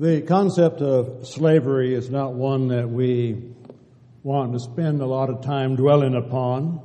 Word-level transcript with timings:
The 0.00 0.22
concept 0.22 0.80
of 0.80 1.26
slavery 1.28 1.92
is 1.92 2.08
not 2.08 2.32
one 2.32 2.68
that 2.68 2.88
we 2.88 3.52
want 4.22 4.54
to 4.54 4.58
spend 4.58 5.02
a 5.02 5.06
lot 5.06 5.28
of 5.28 5.42
time 5.42 5.76
dwelling 5.76 6.14
upon. 6.14 6.80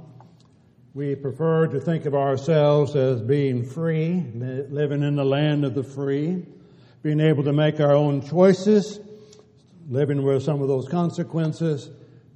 We 0.94 1.16
prefer 1.16 1.68
to 1.68 1.80
think 1.80 2.04
of 2.04 2.14
ourselves 2.14 2.94
as 2.94 3.22
being 3.22 3.64
free, 3.64 4.22
living 4.36 5.02
in 5.02 5.16
the 5.16 5.24
land 5.24 5.64
of 5.64 5.76
the 5.76 5.84
free, 5.84 6.46
being 7.04 7.22
able 7.22 7.46
to 7.46 7.54
make 7.54 7.80
our 7.80 7.94
own 7.94 8.22
choices, 8.22 9.00
living 9.90 10.22
with 10.22 10.44
some 10.44 10.62
of 10.62 10.68
those 10.68 10.90
consequences, 10.90 11.90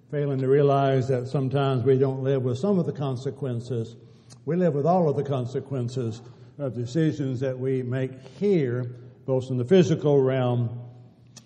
failing 0.09 0.39
to 0.39 0.47
realize 0.47 1.09
that 1.09 1.27
sometimes 1.27 1.83
we 1.83 1.97
don't 1.97 2.23
live 2.23 2.43
with 2.43 2.57
some 2.57 2.79
of 2.79 2.85
the 2.85 2.93
consequences. 2.93 3.97
We 4.45 4.55
live 4.55 4.75
with 4.75 4.85
all 4.85 5.09
of 5.09 5.17
the 5.17 5.23
consequences 5.23 6.21
of 6.57 6.73
decisions 6.73 7.41
that 7.41 7.59
we 7.59 7.83
make 7.83 8.11
here 8.39 8.95
both 9.29 9.51
in 9.51 9.59
the 9.59 9.63
physical 9.63 10.19
realm 10.19 10.71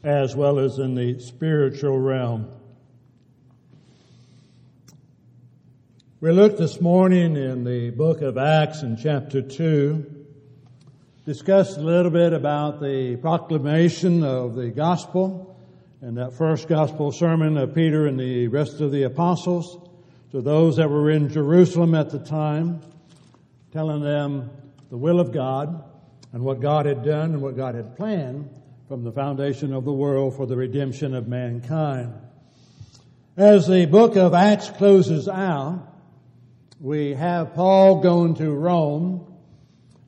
as 0.05 0.37
well 0.37 0.57
as 0.57 0.79
in 0.79 0.95
the 0.95 1.19
spiritual 1.19 1.99
realm. 1.99 2.49
We 6.21 6.31
looked 6.31 6.57
this 6.57 6.79
morning 6.79 7.35
in 7.35 7.65
the 7.65 7.89
book 7.89 8.21
of 8.21 8.37
Acts 8.37 8.83
in 8.83 8.95
chapter 8.95 9.41
2, 9.41 10.25
discussed 11.25 11.77
a 11.77 11.81
little 11.81 12.09
bit 12.09 12.31
about 12.31 12.79
the 12.79 13.17
proclamation 13.17 14.23
of 14.23 14.55
the 14.55 14.69
gospel 14.69 15.59
and 15.99 16.15
that 16.15 16.31
first 16.31 16.69
gospel 16.69 17.11
sermon 17.11 17.57
of 17.57 17.75
Peter 17.75 18.07
and 18.07 18.17
the 18.17 18.47
rest 18.47 18.79
of 18.79 18.93
the 18.93 19.03
apostles 19.03 19.89
to 20.31 20.39
those 20.39 20.77
that 20.77 20.89
were 20.89 21.11
in 21.11 21.27
Jerusalem 21.27 21.95
at 21.95 22.11
the 22.11 22.19
time, 22.19 22.79
telling 23.73 24.01
them 24.01 24.51
the 24.89 24.95
will 24.95 25.19
of 25.19 25.33
God 25.33 25.83
and 26.33 26.43
what 26.43 26.59
God 26.59 26.87
had 26.87 27.05
done 27.05 27.33
and 27.33 27.41
what 27.41 27.55
God 27.55 27.75
had 27.75 27.95
planned 27.95 28.49
from 28.87 29.03
the 29.03 29.11
foundation 29.11 29.71
of 29.71 29.85
the 29.85 29.93
world 29.93 30.35
for 30.35 30.47
the 30.47 30.57
redemption 30.57 31.13
of 31.13 31.27
mankind. 31.27 32.13
As 33.37 33.67
the 33.67 33.85
book 33.85 34.15
of 34.15 34.33
Acts 34.33 34.69
closes 34.71 35.27
out, 35.27 35.87
we 36.79 37.13
have 37.13 37.53
Paul 37.53 38.01
going 38.01 38.35
to 38.35 38.51
Rome, 38.51 39.31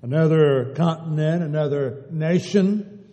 another 0.01 0.73
continent, 0.75 1.43
another 1.43 2.05
nation, 2.09 3.05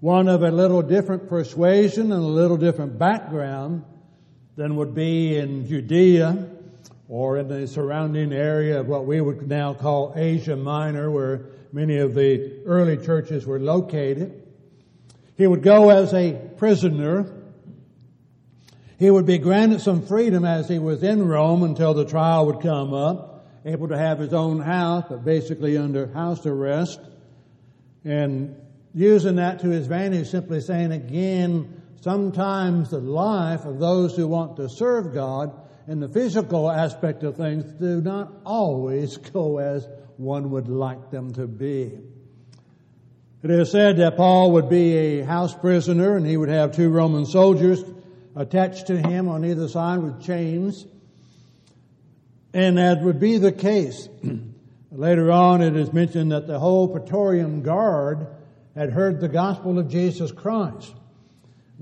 one 0.00 0.28
of 0.28 0.42
a 0.42 0.50
little 0.50 0.82
different 0.82 1.28
persuasion 1.28 2.10
and 2.10 2.22
a 2.22 2.26
little 2.26 2.56
different 2.56 2.98
background 2.98 3.84
than 4.56 4.76
would 4.76 4.94
be 4.94 5.36
in 5.36 5.68
Judea 5.68 6.48
or 7.08 7.38
in 7.38 7.48
the 7.48 7.66
surrounding 7.66 8.32
area 8.32 8.80
of 8.80 8.88
what 8.88 9.06
we 9.06 9.20
would 9.20 9.48
now 9.48 9.74
call 9.74 10.12
Asia 10.16 10.56
Minor, 10.56 11.10
where 11.10 11.46
many 11.72 11.98
of 11.98 12.14
the 12.14 12.62
early 12.64 12.96
churches 12.96 13.46
were 13.46 13.58
located. 13.58 14.42
He 15.36 15.46
would 15.46 15.62
go 15.62 15.90
as 15.90 16.12
a 16.14 16.32
prisoner. 16.56 17.32
He 18.98 19.10
would 19.10 19.26
be 19.26 19.38
granted 19.38 19.80
some 19.80 20.06
freedom 20.06 20.44
as 20.44 20.68
he 20.68 20.78
was 20.78 21.02
in 21.02 21.26
Rome 21.26 21.62
until 21.64 21.94
the 21.94 22.04
trial 22.04 22.46
would 22.46 22.60
come 22.60 22.94
up, 22.94 23.46
able 23.64 23.88
to 23.88 23.98
have 23.98 24.18
his 24.18 24.32
own 24.32 24.60
house, 24.60 25.04
but 25.08 25.24
basically 25.24 25.76
under 25.76 26.06
house 26.12 26.46
arrest. 26.46 27.00
And 28.04 28.56
using 28.94 29.36
that 29.36 29.60
to 29.60 29.68
his 29.68 29.84
advantage, 29.84 30.30
simply 30.30 30.60
saying 30.60 30.92
again, 30.92 31.82
sometimes 32.00 32.90
the 32.90 32.98
life 32.98 33.64
of 33.64 33.78
those 33.78 34.14
who 34.16 34.28
want 34.28 34.56
to 34.56 34.68
serve 34.68 35.14
God 35.14 35.61
and 35.86 36.02
the 36.02 36.08
physical 36.08 36.70
aspect 36.70 37.22
of 37.22 37.36
things 37.36 37.64
do 37.80 38.00
not 38.00 38.32
always 38.44 39.16
go 39.32 39.58
as 39.58 39.88
one 40.16 40.50
would 40.50 40.68
like 40.68 41.10
them 41.10 41.32
to 41.34 41.46
be. 41.46 41.98
It 43.42 43.50
is 43.50 43.72
said 43.72 43.96
that 43.96 44.16
Paul 44.16 44.52
would 44.52 44.68
be 44.68 44.96
a 44.96 45.24
house 45.24 45.52
prisoner 45.54 46.16
and 46.16 46.24
he 46.24 46.36
would 46.36 46.48
have 46.48 46.76
two 46.76 46.90
Roman 46.90 47.26
soldiers 47.26 47.82
attached 48.36 48.86
to 48.86 48.96
him 48.96 49.28
on 49.28 49.44
either 49.44 49.68
side 49.68 49.98
with 49.98 50.22
chains. 50.22 50.86
And 52.54 52.78
that 52.78 53.02
would 53.02 53.18
be 53.18 53.38
the 53.38 53.50
case. 53.50 54.08
Later 54.92 55.32
on, 55.32 55.62
it 55.62 55.74
is 55.74 55.92
mentioned 55.92 56.32
that 56.32 56.46
the 56.46 56.58
whole 56.58 56.86
Praetorian 56.86 57.62
Guard 57.62 58.28
had 58.76 58.90
heard 58.90 59.20
the 59.20 59.28
gospel 59.28 59.78
of 59.78 59.88
Jesus 59.88 60.30
Christ. 60.30 60.92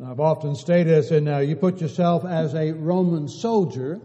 I've 0.05 0.21
often 0.21 0.55
stated, 0.55 0.97
I 0.97 1.03
said, 1.03 1.25
now 1.25 1.39
you 1.39 1.57
put 1.57 1.81
yourself 1.81 2.25
as 2.25 2.55
a 2.55 2.73
Roman 2.73 3.29
soldier 3.29 4.01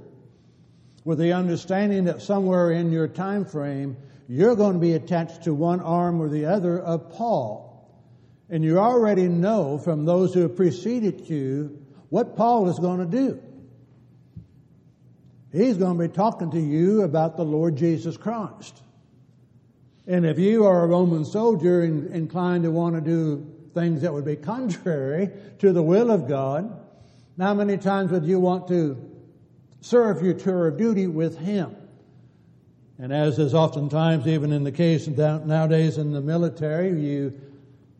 with 1.05 1.19
the 1.19 1.33
understanding 1.33 2.05
that 2.05 2.21
somewhere 2.21 2.71
in 2.71 2.91
your 2.91 3.07
time 3.07 3.45
frame 3.45 3.95
you're 4.27 4.55
going 4.55 4.73
to 4.73 4.79
be 4.79 4.93
attached 4.93 5.43
to 5.43 5.53
one 5.53 5.79
arm 5.79 6.19
or 6.19 6.27
the 6.27 6.45
other 6.45 6.79
of 6.79 7.11
Paul. 7.11 7.87
And 8.49 8.63
you 8.63 8.77
already 8.77 9.27
know 9.27 9.77
from 9.77 10.03
those 10.03 10.33
who 10.33 10.41
have 10.41 10.57
preceded 10.57 11.29
you 11.29 11.85
what 12.09 12.35
Paul 12.35 12.69
is 12.69 12.77
going 12.77 12.99
to 12.99 13.05
do. 13.05 13.41
He's 15.53 15.77
going 15.77 15.97
to 15.97 16.07
be 16.07 16.13
talking 16.13 16.51
to 16.51 16.59
you 16.59 17.03
about 17.03 17.37
the 17.37 17.45
Lord 17.45 17.77
Jesus 17.77 18.17
Christ. 18.17 18.81
And 20.07 20.25
if 20.25 20.39
you 20.39 20.65
are 20.65 20.83
a 20.83 20.87
Roman 20.87 21.23
soldier 21.23 21.81
and 21.81 22.13
inclined 22.13 22.63
to 22.63 22.71
want 22.71 22.95
to 22.95 23.01
do 23.01 23.54
things 23.75 24.01
that 24.01 24.11
would 24.11 24.25
be 24.25 24.35
contrary 24.35 25.29
to 25.59 25.71
the 25.71 25.83
will 25.83 26.09
of 26.09 26.27
God, 26.27 26.81
how 27.37 27.53
many 27.53 27.77
times 27.77 28.11
would 28.11 28.25
you 28.25 28.39
want 28.39 28.67
to 28.69 28.97
serve 29.81 30.23
your 30.23 30.33
tour 30.33 30.67
of 30.67 30.77
duty 30.77 31.05
with 31.05 31.37
Him? 31.37 31.75
And 32.97 33.13
as 33.13 33.37
is 33.37 33.53
oftentimes 33.53 34.25
even 34.25 34.51
in 34.51 34.63
the 34.63 34.71
case 34.71 35.07
nowadays 35.07 35.97
in 35.97 36.13
the 36.13 36.21
military, 36.21 36.89
you 36.99 37.39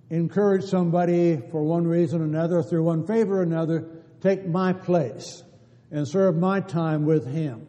encourage 0.10 0.64
somebody 0.64 1.42
for 1.52 1.62
one 1.64 1.86
reason 1.86 2.22
or 2.22 2.24
another, 2.24 2.64
through 2.64 2.84
one 2.84 3.06
favor 3.06 3.40
or 3.40 3.44
another, 3.44 3.86
take 4.22 4.48
my 4.48 4.72
place 4.72 5.44
and 5.92 6.08
serve 6.08 6.38
my 6.38 6.62
time 6.62 7.06
with 7.06 7.28
him. 7.32 7.68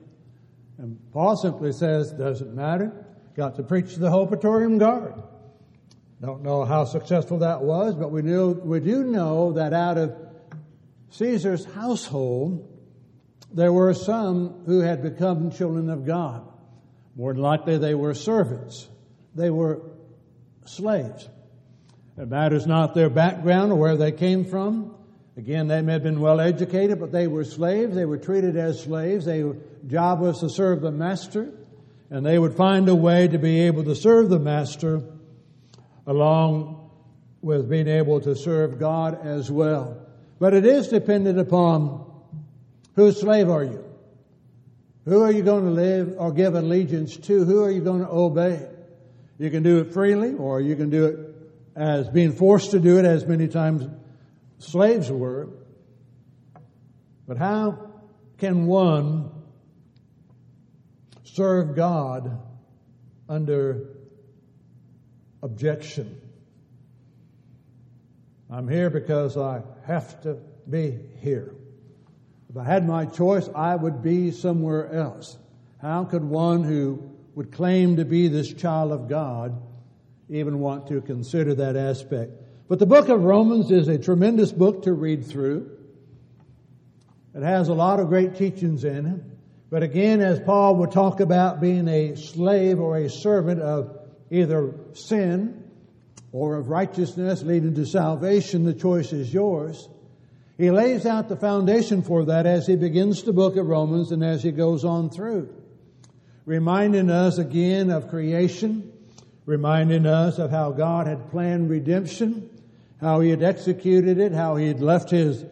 And 0.78 0.98
Paul 1.12 1.36
simply 1.36 1.72
says, 1.72 2.12
doesn't 2.12 2.54
matter. 2.54 2.92
Got 3.34 3.56
to 3.56 3.62
preach 3.62 3.94
to 3.94 4.00
the 4.00 4.10
whole 4.10 4.26
Praetorian 4.26 4.78
Guard. 4.78 5.14
Don't 6.20 6.42
know 6.42 6.64
how 6.64 6.84
successful 6.84 7.38
that 7.38 7.62
was, 7.62 7.94
but 7.94 8.10
we, 8.10 8.22
knew, 8.22 8.52
we 8.52 8.80
do 8.80 9.04
know 9.04 9.52
that 9.52 9.72
out 9.72 9.98
of 9.98 10.16
Caesar's 11.10 11.64
household, 11.64 12.72
there 13.52 13.72
were 13.72 13.92
some 13.92 14.64
who 14.64 14.80
had 14.80 15.02
become 15.02 15.50
children 15.50 15.90
of 15.90 16.06
God. 16.06 16.46
More 17.16 17.32
than 17.32 17.42
likely, 17.42 17.78
they 17.78 17.94
were 17.94 18.14
servants. 18.14 18.88
They 19.34 19.50
were 19.50 19.82
slaves. 20.64 21.28
It 22.16 22.28
matters 22.28 22.66
not 22.66 22.94
their 22.94 23.10
background 23.10 23.72
or 23.72 23.76
where 23.76 23.96
they 23.96 24.12
came 24.12 24.46
from. 24.46 24.94
Again, 25.36 25.68
they 25.68 25.82
may 25.82 25.94
have 25.94 26.02
been 26.02 26.20
well 26.20 26.40
educated, 26.40 26.98
but 26.98 27.12
they 27.12 27.26
were 27.26 27.44
slaves. 27.44 27.94
They 27.94 28.06
were 28.06 28.16
treated 28.16 28.56
as 28.56 28.82
slaves. 28.82 29.26
Their 29.26 29.54
job 29.86 30.20
was 30.20 30.40
to 30.40 30.48
serve 30.48 30.80
the 30.80 30.90
master, 30.90 31.52
and 32.08 32.24
they 32.24 32.38
would 32.38 32.54
find 32.54 32.88
a 32.88 32.94
way 32.94 33.28
to 33.28 33.38
be 33.38 33.60
able 33.62 33.84
to 33.84 33.94
serve 33.94 34.30
the 34.30 34.38
master 34.38 35.02
along 36.06 36.90
with 37.42 37.68
being 37.68 37.88
able 37.88 38.20
to 38.20 38.34
serve 38.34 38.78
God 38.78 39.26
as 39.26 39.50
well. 39.50 40.00
But 40.38 40.54
it 40.54 40.66
is 40.66 40.88
dependent 40.88 41.38
upon 41.38 42.04
whose 42.94 43.20
slave 43.20 43.48
are 43.48 43.64
you? 43.64 43.84
Who 45.04 45.22
are 45.22 45.32
you 45.32 45.42
going 45.42 45.64
to 45.64 45.70
live 45.70 46.14
or 46.18 46.32
give 46.32 46.54
allegiance 46.54 47.16
to? 47.16 47.44
Who 47.44 47.62
are 47.62 47.70
you 47.70 47.80
going 47.80 48.00
to 48.00 48.10
obey? 48.10 48.66
You 49.38 49.50
can 49.50 49.62
do 49.62 49.78
it 49.78 49.92
freely 49.92 50.34
or 50.34 50.60
you 50.60 50.76
can 50.76 50.90
do 50.90 51.06
it 51.06 51.18
as 51.76 52.08
being 52.08 52.32
forced 52.32 52.72
to 52.72 52.80
do 52.80 52.98
it 52.98 53.04
as 53.04 53.26
many 53.26 53.48
times 53.48 53.86
slaves 54.58 55.10
were. 55.10 55.48
But 57.28 57.36
how 57.36 57.90
can 58.38 58.66
one 58.66 59.30
serve 61.24 61.76
God 61.76 62.40
under 63.28 63.95
objection? 65.46 66.20
I'm 68.50 68.68
here 68.68 68.90
because 68.90 69.36
I 69.36 69.62
have 69.86 70.20
to 70.22 70.38
be 70.68 70.98
here. 71.20 71.54
If 72.50 72.56
I 72.56 72.64
had 72.64 72.86
my 72.86 73.06
choice, 73.06 73.48
I 73.54 73.76
would 73.76 74.02
be 74.02 74.32
somewhere 74.32 74.92
else. 74.92 75.38
How 75.80 76.04
could 76.04 76.24
one 76.24 76.64
who 76.64 77.10
would 77.36 77.52
claim 77.52 77.96
to 77.96 78.04
be 78.04 78.26
this 78.26 78.52
child 78.52 78.90
of 78.90 79.08
God 79.08 79.62
even 80.28 80.58
want 80.58 80.88
to 80.88 81.00
consider 81.00 81.54
that 81.54 81.76
aspect? 81.76 82.32
But 82.68 82.80
the 82.80 82.86
book 82.86 83.08
of 83.08 83.22
Romans 83.22 83.70
is 83.70 83.86
a 83.86 83.98
tremendous 83.98 84.50
book 84.50 84.82
to 84.82 84.92
read 84.92 85.24
through. 85.26 85.70
It 87.34 87.42
has 87.42 87.68
a 87.68 87.74
lot 87.74 88.00
of 88.00 88.08
great 88.08 88.34
teachings 88.34 88.82
in 88.82 89.06
it. 89.06 89.20
But 89.70 89.84
again, 89.84 90.20
as 90.20 90.40
Paul 90.40 90.76
would 90.76 90.90
talk 90.90 91.20
about 91.20 91.60
being 91.60 91.86
a 91.86 92.16
slave 92.16 92.80
or 92.80 92.96
a 92.96 93.08
servant 93.08 93.60
of 93.60 94.05
either 94.30 94.74
sin 94.94 95.64
or 96.32 96.56
of 96.56 96.68
righteousness 96.68 97.42
leading 97.42 97.74
to 97.74 97.86
salvation, 97.86 98.64
the 98.64 98.74
choice 98.74 99.12
is 99.12 99.32
yours. 99.32 99.88
He 100.58 100.70
lays 100.70 101.04
out 101.04 101.28
the 101.28 101.36
foundation 101.36 102.02
for 102.02 102.24
that 102.26 102.46
as 102.46 102.66
he 102.66 102.76
begins 102.76 103.22
the 103.22 103.32
book 103.32 103.56
of 103.56 103.66
Romans 103.66 104.10
and 104.10 104.24
as 104.24 104.42
he 104.42 104.52
goes 104.52 104.84
on 104.84 105.10
through, 105.10 105.54
reminding 106.44 107.10
us 107.10 107.38
again 107.38 107.90
of 107.90 108.08
creation, 108.08 108.92
reminding 109.44 110.06
us 110.06 110.38
of 110.38 110.50
how 110.50 110.72
God 110.72 111.06
had 111.06 111.30
planned 111.30 111.68
redemption, 111.68 112.50
how 113.00 113.20
he 113.20 113.30
had 113.30 113.42
executed 113.42 114.18
it, 114.18 114.32
how 114.32 114.56
he 114.56 114.66
had 114.66 114.80
left 114.80 115.10
his 115.10 115.44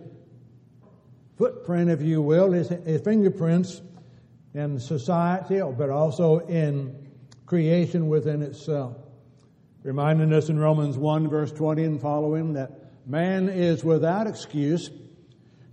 footprint, 1.36 1.90
if 1.90 2.00
you 2.00 2.22
will, 2.22 2.52
his, 2.52 2.68
his 2.68 3.02
fingerprints 3.02 3.82
in 4.54 4.78
society, 4.78 5.60
but 5.76 5.90
also 5.90 6.38
in 6.38 7.03
creation 7.46 8.08
within 8.08 8.42
itself. 8.42 8.96
Reminding 9.82 10.32
us 10.32 10.48
in 10.48 10.58
Romans 10.58 10.96
1 10.96 11.28
verse 11.28 11.52
20 11.52 11.84
and 11.84 12.00
following 12.00 12.54
that 12.54 12.70
man 13.06 13.48
is 13.48 13.84
without 13.84 14.26
excuse. 14.26 14.90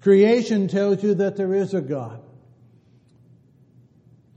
Creation 0.02 0.68
tells 0.68 1.04
you 1.04 1.16
that 1.16 1.38
there 1.38 1.54
is 1.54 1.74
a 1.74 1.82
God. 1.82 2.22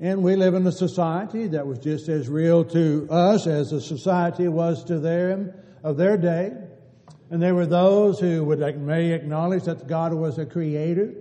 And 0.01 0.23
we 0.23 0.37
live 0.37 0.55
in 0.55 0.67
a 0.67 0.73
society 0.73 1.49
that 1.49 1.67
was 1.67 1.79
just 1.79 2.09
as 2.09 2.29
real 2.29 2.65
to 2.67 3.09
us 3.11 3.47
as 3.47 3.71
the 3.71 3.81
society 3.81 4.49
was 4.49 4.85
to 4.85 4.99
them 4.99 5.53
of 5.83 5.97
their 5.97 6.17
day. 6.17 6.53
And 7.31 7.43
there 7.43 7.55
were 7.55 7.67
those 7.67 8.21
who 8.21 8.45
would 8.45 8.61
may 8.79 9.13
acknowledge 9.13 9.65
that 9.65 9.87
God 9.87 10.13
was 10.13 10.39
a 10.39 10.47
creator 10.47 11.15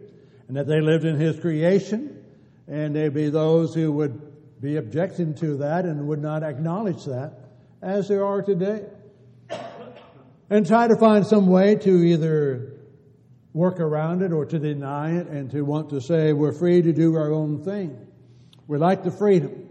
and 0.48 0.58
that 0.58 0.68
they 0.68 0.82
lived 0.82 1.06
in 1.06 1.16
His 1.16 1.40
creation. 1.40 2.24
And 2.68 2.96
there'd 2.96 3.14
be 3.14 3.30
those 3.30 3.74
who 3.74 3.92
would 3.94 4.33
be 4.64 4.78
objecting 4.78 5.36
to 5.36 5.58
that 5.58 5.84
and 5.84 6.08
would 6.08 6.22
not 6.22 6.42
acknowledge 6.42 7.04
that 7.04 7.34
as 7.82 8.08
there 8.08 8.26
are 8.26 8.42
today. 8.42 8.86
And 10.50 10.66
try 10.66 10.88
to 10.88 10.96
find 10.96 11.28
some 11.28 11.48
way 11.48 11.76
to 11.76 11.90
either 11.90 12.72
work 13.52 13.82
around 13.82 14.22
it 14.22 14.32
or 14.32 14.46
to 14.46 14.58
deny 14.58 15.18
it 15.18 15.28
and 15.28 15.52
to 15.52 15.64
want 15.64 15.90
to 15.90 16.00
say 16.00 16.32
we're 16.32 16.54
free 16.54 16.82
to 16.82 16.94
do 16.94 17.16
our 17.16 17.30
own 17.34 17.66
thing. 17.66 18.08
We 18.66 18.78
like 18.78 19.04
the 19.04 19.12
freedom. 19.12 19.68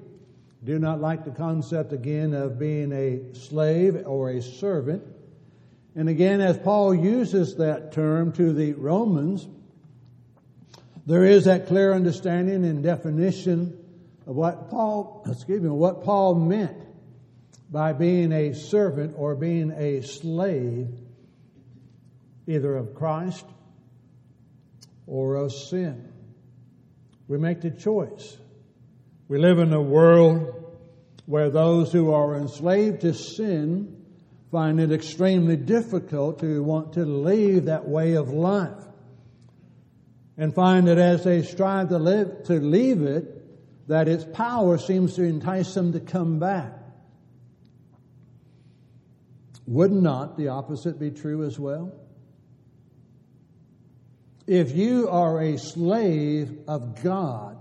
Do 0.62 0.78
not 0.78 1.00
like 1.00 1.24
the 1.24 1.30
concept 1.30 1.94
again 1.94 2.34
of 2.34 2.58
being 2.58 2.92
a 2.92 3.34
slave 3.34 4.02
or 4.06 4.28
a 4.28 4.42
servant. 4.42 5.04
And 5.94 6.10
again, 6.10 6.42
as 6.42 6.58
Paul 6.58 6.94
uses 6.94 7.56
that 7.56 7.92
term 7.92 8.32
to 8.32 8.52
the 8.52 8.74
Romans, 8.74 9.48
there 11.06 11.24
is 11.24 11.46
that 11.46 11.66
clear 11.66 11.94
understanding 11.94 12.66
and 12.66 12.82
definition 12.82 13.81
what 14.24 14.70
Paul, 14.70 15.24
excuse 15.26 15.60
me, 15.60 15.68
what 15.68 16.04
Paul 16.04 16.34
meant 16.34 16.76
by 17.70 17.92
being 17.92 18.32
a 18.32 18.54
servant 18.54 19.14
or 19.16 19.34
being 19.34 19.72
a 19.72 20.02
slave, 20.02 20.88
either 22.46 22.76
of 22.76 22.94
Christ 22.94 23.46
or 25.06 25.36
of 25.36 25.52
sin. 25.52 26.12
We 27.28 27.38
make 27.38 27.62
the 27.62 27.70
choice. 27.70 28.36
We 29.28 29.38
live 29.38 29.58
in 29.58 29.72
a 29.72 29.80
world 29.80 30.76
where 31.26 31.50
those 31.50 31.92
who 31.92 32.12
are 32.12 32.36
enslaved 32.36 33.00
to 33.02 33.14
sin 33.14 33.96
find 34.50 34.78
it 34.78 34.92
extremely 34.92 35.56
difficult 35.56 36.40
to 36.40 36.62
want 36.62 36.92
to 36.92 37.06
leave 37.06 37.64
that 37.64 37.88
way 37.88 38.14
of 38.14 38.28
life 38.28 38.84
and 40.36 40.54
find 40.54 40.88
that 40.88 40.98
as 40.98 41.24
they 41.24 41.42
strive 41.42 41.88
to 41.88 41.98
live, 41.98 42.44
to 42.44 42.60
leave 42.60 43.02
it, 43.02 43.41
that 43.92 44.08
its 44.08 44.24
power 44.24 44.78
seems 44.78 45.16
to 45.16 45.22
entice 45.22 45.74
them 45.74 45.92
to 45.92 46.00
come 46.00 46.38
back. 46.38 46.72
Would 49.66 49.92
not 49.92 50.38
the 50.38 50.48
opposite 50.48 50.98
be 50.98 51.10
true 51.10 51.44
as 51.44 51.58
well? 51.58 51.92
If 54.46 54.74
you 54.74 55.10
are 55.10 55.42
a 55.42 55.58
slave 55.58 56.60
of 56.66 57.02
God, 57.02 57.58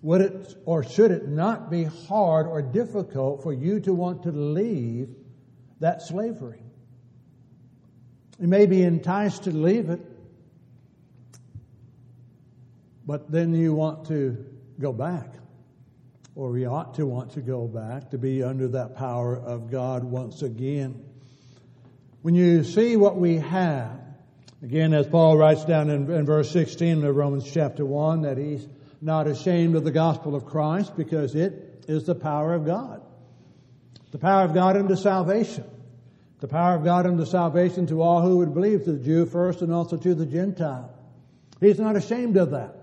would 0.00 0.22
it 0.22 0.54
or 0.64 0.82
should 0.82 1.10
it 1.10 1.28
not 1.28 1.70
be 1.70 1.84
hard 1.84 2.46
or 2.46 2.62
difficult 2.62 3.42
for 3.42 3.52
you 3.52 3.80
to 3.80 3.92
want 3.92 4.22
to 4.22 4.32
leave 4.32 5.14
that 5.80 6.00
slavery? 6.00 6.62
You 8.40 8.48
may 8.48 8.64
be 8.64 8.82
enticed 8.82 9.44
to 9.44 9.50
leave 9.50 9.90
it, 9.90 10.00
but 13.06 13.30
then 13.30 13.52
you 13.52 13.74
want 13.74 14.06
to 14.06 14.52
go 14.80 14.92
back, 14.92 15.28
or 16.34 16.50
we 16.50 16.66
ought 16.66 16.94
to 16.94 17.06
want 17.06 17.32
to 17.32 17.40
go 17.40 17.66
back 17.66 18.10
to 18.10 18.18
be 18.18 18.42
under 18.42 18.68
that 18.68 18.96
power 18.96 19.36
of 19.36 19.70
God 19.70 20.04
once 20.04 20.42
again. 20.42 21.04
When 22.22 22.34
you 22.34 22.64
see 22.64 22.96
what 22.96 23.16
we 23.16 23.36
have, 23.36 24.00
again, 24.62 24.94
as 24.94 25.06
Paul 25.06 25.36
writes 25.36 25.64
down 25.64 25.90
in, 25.90 26.10
in 26.10 26.26
verse 26.26 26.50
16 26.50 27.04
of 27.04 27.14
Romans 27.14 27.50
chapter 27.50 27.84
1, 27.84 28.22
that 28.22 28.38
he's 28.38 28.66
not 29.00 29.26
ashamed 29.26 29.76
of 29.76 29.84
the 29.84 29.90
gospel 29.90 30.34
of 30.34 30.46
Christ 30.46 30.96
because 30.96 31.34
it 31.34 31.84
is 31.86 32.04
the 32.04 32.14
power 32.14 32.54
of 32.54 32.64
God. 32.64 33.02
The 34.10 34.18
power 34.18 34.44
of 34.44 34.54
God 34.54 34.76
unto 34.76 34.96
salvation. 34.96 35.64
The 36.40 36.48
power 36.48 36.76
of 36.76 36.84
God 36.84 37.06
unto 37.06 37.24
salvation 37.24 37.86
to 37.88 38.00
all 38.00 38.22
who 38.22 38.38
would 38.38 38.54
believe, 38.54 38.84
to 38.84 38.92
the 38.92 39.04
Jew 39.04 39.26
first 39.26 39.60
and 39.60 39.72
also 39.72 39.96
to 39.96 40.14
the 40.14 40.26
Gentile. 40.26 40.90
He's 41.60 41.78
not 41.78 41.96
ashamed 41.96 42.36
of 42.36 42.50
that. 42.52 42.76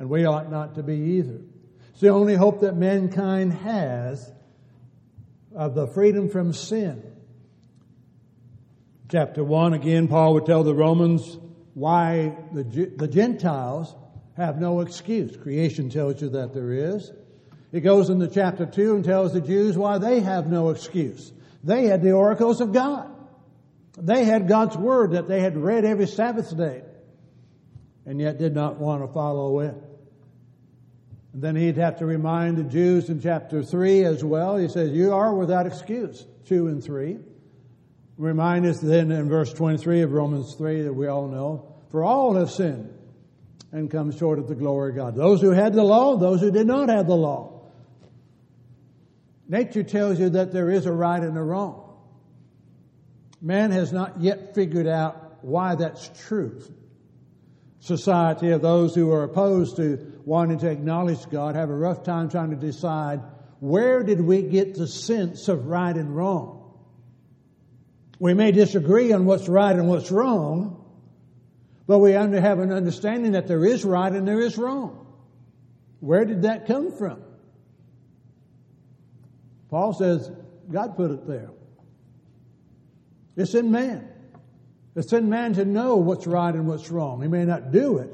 And 0.00 0.08
we 0.08 0.24
ought 0.24 0.50
not 0.50 0.76
to 0.76 0.82
be 0.82 0.96
either. 1.18 1.42
It's 1.90 2.00
the 2.00 2.08
only 2.08 2.34
hope 2.34 2.62
that 2.62 2.74
mankind 2.74 3.52
has 3.52 4.32
of 5.54 5.74
the 5.74 5.86
freedom 5.86 6.30
from 6.30 6.54
sin. 6.54 7.02
Chapter 9.10 9.44
1, 9.44 9.74
again, 9.74 10.08
Paul 10.08 10.32
would 10.34 10.46
tell 10.46 10.64
the 10.64 10.74
Romans 10.74 11.36
why 11.74 12.34
the, 12.50 12.62
the 12.96 13.08
Gentiles 13.08 13.94
have 14.38 14.58
no 14.58 14.80
excuse. 14.80 15.36
Creation 15.36 15.90
tells 15.90 16.22
you 16.22 16.30
that 16.30 16.54
there 16.54 16.72
is. 16.72 17.12
It 17.70 17.80
goes 17.80 18.08
into 18.08 18.26
chapter 18.28 18.64
2 18.64 18.94
and 18.94 19.04
tells 19.04 19.34
the 19.34 19.42
Jews 19.42 19.76
why 19.76 19.98
they 19.98 20.20
have 20.20 20.46
no 20.46 20.70
excuse. 20.70 21.30
They 21.62 21.84
had 21.88 22.02
the 22.02 22.12
oracles 22.12 22.62
of 22.62 22.72
God. 22.72 23.06
They 23.98 24.24
had 24.24 24.48
God's 24.48 24.78
word 24.78 25.10
that 25.10 25.28
they 25.28 25.40
had 25.40 25.58
read 25.58 25.84
every 25.84 26.06
Sabbath 26.06 26.56
day 26.56 26.84
and 28.06 28.18
yet 28.18 28.38
did 28.38 28.54
not 28.54 28.78
want 28.78 29.02
to 29.02 29.12
follow 29.12 29.60
it. 29.60 29.74
And 31.32 31.42
then 31.42 31.56
he'd 31.56 31.76
have 31.76 31.98
to 31.98 32.06
remind 32.06 32.56
the 32.56 32.64
Jews 32.64 33.08
in 33.08 33.20
chapter 33.20 33.62
3 33.62 34.04
as 34.04 34.24
well. 34.24 34.56
He 34.56 34.68
says, 34.68 34.90
You 34.90 35.12
are 35.12 35.34
without 35.34 35.66
excuse, 35.66 36.26
2 36.46 36.66
and 36.66 36.82
3. 36.82 37.18
Remind 38.16 38.66
us 38.66 38.80
then 38.80 39.10
in 39.12 39.28
verse 39.28 39.52
23 39.52 40.02
of 40.02 40.12
Romans 40.12 40.54
3 40.56 40.82
that 40.82 40.92
we 40.92 41.06
all 41.06 41.28
know, 41.28 41.74
for 41.90 42.04
all 42.04 42.34
have 42.34 42.50
sinned 42.50 42.92
and 43.72 43.90
come 43.90 44.16
short 44.16 44.38
of 44.38 44.48
the 44.48 44.54
glory 44.54 44.90
of 44.90 44.96
God. 44.96 45.14
Those 45.14 45.40
who 45.40 45.50
had 45.50 45.72
the 45.72 45.84
law, 45.84 46.16
those 46.16 46.40
who 46.40 46.50
did 46.50 46.66
not 46.66 46.88
have 46.88 47.06
the 47.06 47.16
law. 47.16 47.70
Nature 49.48 49.82
tells 49.82 50.18
you 50.18 50.30
that 50.30 50.52
there 50.52 50.70
is 50.70 50.86
a 50.86 50.92
right 50.92 51.22
and 51.22 51.36
a 51.36 51.42
wrong. 51.42 51.96
Man 53.40 53.70
has 53.70 53.92
not 53.92 54.20
yet 54.20 54.54
figured 54.54 54.86
out 54.86 55.42
why 55.42 55.74
that's 55.76 56.10
true. 56.26 56.62
Society 57.80 58.50
of 58.50 58.60
those 58.60 58.94
who 58.94 59.10
are 59.10 59.24
opposed 59.24 59.76
to 59.76 60.20
wanting 60.24 60.58
to 60.58 60.70
acknowledge 60.70 61.28
God 61.30 61.56
have 61.56 61.70
a 61.70 61.74
rough 61.74 62.02
time 62.02 62.28
trying 62.28 62.50
to 62.50 62.56
decide 62.56 63.20
where 63.58 64.02
did 64.02 64.20
we 64.20 64.42
get 64.42 64.74
the 64.74 64.86
sense 64.86 65.48
of 65.48 65.66
right 65.66 65.96
and 65.96 66.14
wrong? 66.14 66.78
We 68.18 68.34
may 68.34 68.52
disagree 68.52 69.12
on 69.12 69.24
what's 69.24 69.48
right 69.48 69.74
and 69.74 69.88
what's 69.88 70.10
wrong, 70.10 70.84
but 71.86 71.98
we 72.00 72.12
have 72.12 72.32
an 72.32 72.70
understanding 72.70 73.32
that 73.32 73.48
there 73.48 73.64
is 73.64 73.82
right 73.82 74.12
and 74.12 74.28
there 74.28 74.40
is 74.40 74.58
wrong. 74.58 75.06
Where 76.00 76.26
did 76.26 76.42
that 76.42 76.66
come 76.66 76.92
from? 76.92 77.22
Paul 79.70 79.94
says 79.94 80.30
God 80.70 80.96
put 80.96 81.10
it 81.10 81.26
there. 81.26 81.50
It's 83.36 83.54
in 83.54 83.70
man. 83.70 84.09
It's 84.96 85.12
in 85.12 85.28
man 85.28 85.54
to 85.54 85.64
know 85.64 85.96
what's 85.96 86.26
right 86.26 86.54
and 86.54 86.66
what's 86.66 86.90
wrong. 86.90 87.22
He 87.22 87.28
may 87.28 87.44
not 87.44 87.70
do 87.70 87.98
it, 87.98 88.10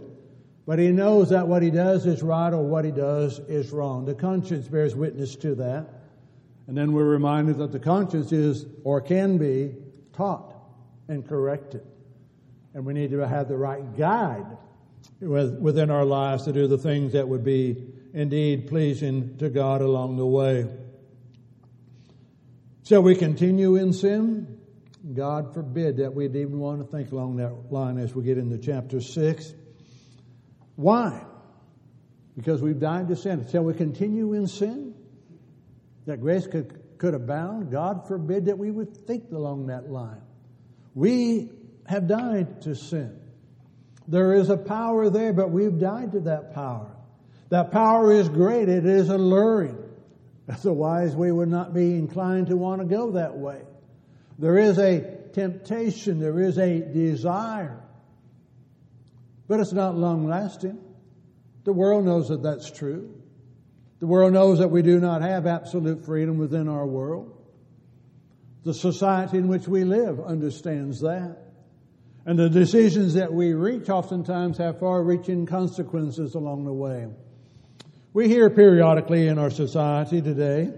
but 0.67 0.79
he 0.79 0.89
knows 0.89 1.31
that 1.31 1.49
what 1.49 1.63
he 1.63 1.71
does 1.71 2.07
is 2.07 2.23
right 2.23 2.53
or 2.53 2.63
what 2.63 2.85
he 2.85 2.91
does 2.91 3.39
is 3.39 3.71
wrong. 3.71 4.05
The 4.05 4.15
conscience 4.15 4.69
bears 4.69 4.95
witness 4.95 5.37
to 5.37 5.55
that. 5.57 5.89
And 6.67 6.77
then 6.77 6.93
we're 6.93 7.05
reminded 7.05 7.59
that 7.59 7.73
the 7.73 7.79
conscience 7.79 8.33
is 8.33 8.67
or 8.85 9.01
can 9.01 9.39
be 9.39 9.75
taught 10.13 10.55
and 11.09 11.27
corrected. 11.27 11.83
And 12.75 12.85
we 12.85 12.93
need 12.93 13.11
to 13.13 13.27
have 13.27 13.49
the 13.49 13.57
right 13.57 13.97
guide 13.97 14.45
within 15.21 15.91
our 15.91 16.05
lives 16.05 16.45
to 16.45 16.53
do 16.53 16.67
the 16.67 16.77
things 16.77 17.13
that 17.13 17.27
would 17.29 17.45
be 17.45 17.87
indeed 18.13 18.67
pleasing 18.67 19.39
to 19.39 19.49
God 19.49 19.81
along 19.81 20.17
the 20.17 20.27
way. 20.27 20.69
Shall 22.85 23.03
we 23.03 23.15
continue 23.15 23.77
in 23.77 23.93
sin? 23.93 24.59
God 25.15 25.55
forbid 25.55 25.99
that 25.99 26.15
we'd 26.15 26.35
even 26.35 26.59
want 26.59 26.81
to 26.81 26.87
think 26.87 27.13
along 27.13 27.37
that 27.37 27.71
line 27.71 27.99
as 27.99 28.15
we 28.15 28.25
get 28.25 28.39
into 28.39 28.59
chapter 28.59 29.01
6. 29.01 29.55
Why? 30.75 31.25
Because 32.37 32.61
we've 32.61 32.81
died 32.81 33.09
to 33.09 33.17
sin. 33.17 33.47
Shall 33.51 33.63
we 33.63 33.75
continue 33.75 34.33
in 34.33 34.47
sin? 34.47 34.95
That 36.07 36.21
grace 36.21 36.47
could, 36.47 36.99
could 36.99 37.15
abound? 37.15 37.71
God 37.71 38.09
forbid 38.09 38.47
that 38.47 38.59
we 38.59 38.71
would 38.71 38.97
think 39.07 39.31
along 39.31 39.67
that 39.67 39.91
line. 39.91 40.23
We 40.95 41.51
have 41.87 42.09
died 42.09 42.63
to 42.63 42.75
sin. 42.75 43.19
There 44.09 44.35
is 44.35 44.51
a 44.51 44.57
power 44.57 45.09
there, 45.11 45.33
but 45.33 45.51
we've 45.51 45.79
died 45.79 46.13
to 46.13 46.21
that 46.21 46.55
power. 46.55 46.91
That 47.51 47.71
power 47.71 48.13
is 48.13 48.29
great. 48.29 48.69
It 48.69 48.87
is 48.87 49.09
alluring. 49.09 49.79
Otherwise, 50.49 51.15
we 51.15 51.31
would 51.31 51.49
not 51.49 51.75
be 51.75 51.95
inclined 51.95 52.49
to 52.49 52.57
want 52.57 52.81
to 52.81 52.87
go 52.87 53.13
that 53.13 53.37
way. 53.37 53.63
There 54.39 54.59
is 54.59 54.79
a 54.79 55.01
temptation, 55.33 56.19
there 56.19 56.41
is 56.41 56.59
a 56.59 56.81
desire, 56.81 57.81
but 59.49 59.61
it's 59.61 59.73
not 59.73 59.97
long 59.97 60.27
lasting. 60.27 60.79
The 61.65 61.73
world 61.73 62.05
knows 62.05 62.29
that 62.29 62.43
that's 62.43 62.71
true. 62.71 63.13
The 63.99 64.07
world 64.07 64.33
knows 64.33 64.59
that 64.59 64.69
we 64.69 64.83
do 64.83 65.01
not 65.01 65.23
have 65.23 65.47
absolute 65.47 66.05
freedom 66.05 66.39
within 66.39 66.69
our 66.69 66.87
world. 66.87 67.33
The 68.65 68.75
society 68.75 69.39
in 69.39 69.49
which 69.49 69.67
we 69.67 69.85
live 69.85 70.21
understands 70.21 71.01
that. 71.01 71.39
And 72.27 72.39
the 72.39 72.51
decisions 72.51 73.15
that 73.15 73.33
we 73.33 73.55
reach 73.55 73.89
oftentimes 73.89 74.59
have 74.59 74.81
far 74.81 75.03
reaching 75.03 75.47
consequences 75.47 76.35
along 76.35 76.65
the 76.65 76.73
way. 76.73 77.07
We 78.13 78.29
hear 78.29 78.51
periodically 78.51 79.29
in 79.29 79.39
our 79.39 79.51
society 79.51 80.21
today, 80.21 80.73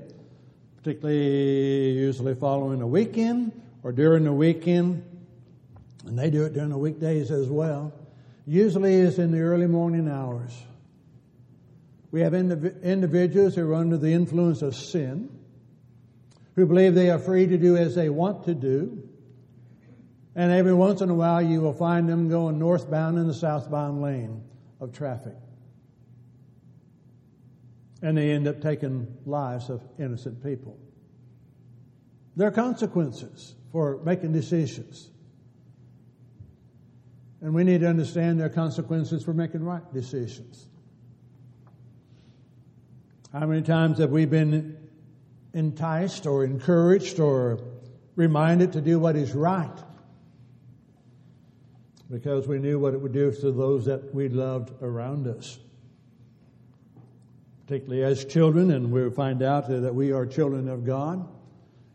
particularly 0.78 1.92
usually 1.92 2.34
following 2.34 2.80
a 2.82 2.86
weekend 2.86 3.52
or 3.82 3.92
during 3.92 4.24
the 4.24 4.32
weekend, 4.32 5.04
and 6.06 6.18
they 6.18 6.30
do 6.30 6.44
it 6.44 6.54
during 6.54 6.70
the 6.70 6.78
weekdays 6.78 7.30
as 7.30 7.48
well, 7.48 7.92
usually 8.46 8.94
is 8.94 9.18
in 9.18 9.30
the 9.30 9.40
early 9.40 9.66
morning 9.66 10.08
hours. 10.08 10.56
We 12.10 12.22
have 12.22 12.32
indiv- 12.32 12.82
individuals 12.82 13.54
who 13.54 13.70
are 13.70 13.74
under 13.74 13.98
the 13.98 14.12
influence 14.12 14.62
of 14.62 14.74
sin, 14.74 15.28
who 16.54 16.66
believe 16.66 16.94
they 16.94 17.10
are 17.10 17.18
free 17.18 17.46
to 17.46 17.58
do 17.58 17.76
as 17.76 17.94
they 17.94 18.08
want 18.08 18.44
to 18.44 18.54
do. 18.54 19.02
And 20.34 20.52
every 20.52 20.72
once 20.72 21.00
in 21.00 21.10
a 21.10 21.14
while, 21.14 21.42
you 21.42 21.60
will 21.60 21.72
find 21.72 22.08
them 22.08 22.28
going 22.28 22.58
northbound 22.58 23.18
in 23.18 23.26
the 23.26 23.34
southbound 23.34 24.00
lane 24.00 24.42
of 24.80 24.92
traffic. 24.92 25.34
And 28.02 28.16
they 28.16 28.30
end 28.30 28.46
up 28.46 28.60
taking 28.60 29.08
lives 29.26 29.70
of 29.70 29.82
innocent 29.98 30.42
people. 30.42 30.78
There 32.36 32.46
are 32.46 32.52
consequences 32.52 33.56
for 33.72 34.00
making 34.04 34.32
decisions. 34.32 35.10
And 37.40 37.54
we 37.54 37.64
need 37.64 37.80
to 37.80 37.88
understand 37.88 38.38
there 38.38 38.46
are 38.46 38.50
consequences 38.50 39.24
for 39.24 39.32
making 39.32 39.64
right 39.64 39.82
decisions. 39.92 40.66
How 43.32 43.46
many 43.46 43.62
times 43.62 43.98
have 43.98 44.10
we 44.10 44.24
been 44.24 44.76
enticed 45.52 46.26
or 46.26 46.44
encouraged 46.44 47.20
or 47.20 47.60
reminded 48.16 48.72
to 48.72 48.80
do 48.80 48.98
what 48.98 49.16
is 49.16 49.34
right? 49.34 49.78
Because 52.10 52.48
we 52.48 52.58
knew 52.58 52.78
what 52.78 52.94
it 52.94 53.00
would 53.00 53.12
do 53.12 53.30
to 53.30 53.52
those 53.52 53.84
that 53.84 54.14
we 54.14 54.28
loved 54.28 54.72
around 54.82 55.26
us. 55.26 55.58
Particularly 57.68 58.02
as 58.02 58.24
children, 58.24 58.70
and 58.70 58.90
we 58.90 59.10
find 59.10 59.42
out 59.42 59.68
that 59.68 59.94
we 59.94 60.10
are 60.10 60.24
children 60.24 60.68
of 60.68 60.86
God. 60.86 61.28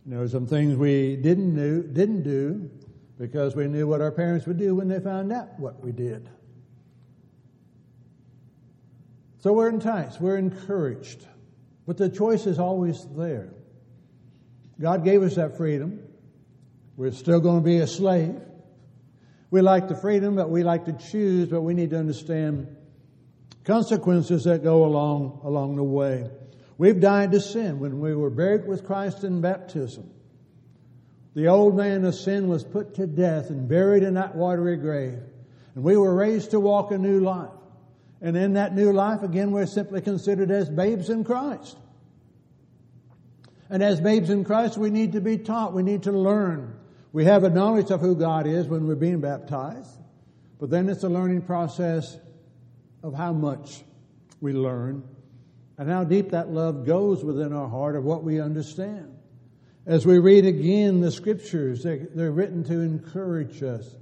You 0.05 0.13
know, 0.13 0.27
some 0.27 0.45
things 0.45 0.75
we 0.75 1.15
didn't 1.15 1.55
do, 1.55 1.81
didn't 1.81 2.21
do 2.21 2.69
because 3.17 3.55
we 3.55 3.65
knew 3.65 3.87
what 3.87 3.99
our 3.99 4.11
parents 4.11 4.45
would 4.45 4.59
do 4.59 4.75
when 4.75 4.87
they 4.87 4.99
found 4.99 5.33
out 5.33 5.59
what 5.59 5.83
we 5.83 5.91
did. 5.91 6.29
So 9.39 9.51
we're 9.51 9.69
enticed, 9.69 10.21
we're 10.21 10.37
encouraged, 10.37 11.25
but 11.87 11.97
the 11.97 12.07
choice 12.07 12.45
is 12.45 12.59
always 12.59 13.07
there. 13.15 13.49
God 14.79 15.03
gave 15.03 15.23
us 15.23 15.33
that 15.37 15.57
freedom. 15.57 16.01
We're 16.97 17.13
still 17.13 17.39
going 17.39 17.63
to 17.63 17.65
be 17.65 17.77
a 17.79 17.87
slave. 17.87 18.35
We 19.49 19.61
like 19.61 19.87
the 19.87 19.95
freedom, 19.95 20.35
but 20.35 20.51
we 20.51 20.61
like 20.61 20.85
to 20.85 20.93
choose, 20.93 21.49
but 21.49 21.61
we 21.61 21.73
need 21.73 21.89
to 21.89 21.97
understand 21.97 22.67
consequences 23.63 24.43
that 24.43 24.63
go 24.63 24.85
along, 24.85 25.41
along 25.43 25.75
the 25.75 25.83
way. 25.83 26.29
We've 26.77 26.99
died 26.99 27.31
to 27.31 27.39
sin 27.39 27.79
when 27.79 27.99
we 27.99 28.15
were 28.15 28.29
buried 28.29 28.67
with 28.67 28.85
Christ 28.85 29.23
in 29.23 29.41
baptism. 29.41 30.09
The 31.35 31.47
old 31.47 31.75
man 31.75 32.05
of 32.05 32.15
sin 32.15 32.47
was 32.47 32.63
put 32.63 32.95
to 32.95 33.07
death 33.07 33.49
and 33.49 33.67
buried 33.67 34.03
in 34.03 34.15
that 34.15 34.35
watery 34.35 34.77
grave. 34.77 35.19
And 35.75 35.83
we 35.83 35.97
were 35.97 36.13
raised 36.13 36.51
to 36.51 36.59
walk 36.59 36.91
a 36.91 36.97
new 36.97 37.19
life. 37.19 37.49
And 38.21 38.37
in 38.37 38.53
that 38.53 38.75
new 38.75 38.91
life, 38.91 39.23
again, 39.23 39.51
we're 39.51 39.65
simply 39.65 40.01
considered 40.01 40.51
as 40.51 40.69
babes 40.69 41.09
in 41.09 41.23
Christ. 41.23 41.77
And 43.69 43.81
as 43.81 43.99
babes 43.99 44.29
in 44.29 44.43
Christ, 44.43 44.77
we 44.77 44.91
need 44.91 45.13
to 45.13 45.21
be 45.21 45.37
taught. 45.37 45.73
We 45.73 45.83
need 45.83 46.03
to 46.03 46.11
learn. 46.11 46.75
We 47.11 47.25
have 47.25 47.43
a 47.43 47.49
knowledge 47.49 47.89
of 47.89 48.01
who 48.01 48.15
God 48.15 48.45
is 48.45 48.67
when 48.67 48.87
we're 48.87 48.95
being 48.95 49.19
baptized. 49.19 49.89
But 50.59 50.69
then 50.69 50.89
it's 50.89 51.03
a 51.03 51.09
learning 51.09 51.41
process 51.41 52.17
of 53.03 53.13
how 53.13 53.33
much 53.33 53.83
we 54.41 54.53
learn 54.53 55.03
and 55.77 55.89
how 55.89 56.03
deep 56.03 56.31
that 56.31 56.49
love 56.49 56.85
goes 56.85 57.23
within 57.23 57.53
our 57.53 57.67
heart 57.67 57.95
of 57.95 58.03
what 58.03 58.23
we 58.23 58.39
understand. 58.39 59.13
As 59.85 60.05
we 60.05 60.17
read 60.17 60.45
again 60.45 61.01
the 61.01 61.11
scriptures, 61.11 61.83
they're, 61.83 62.31
written 62.31 62.63
to 62.65 62.79
encourage 62.79 63.61
us. 63.61 63.95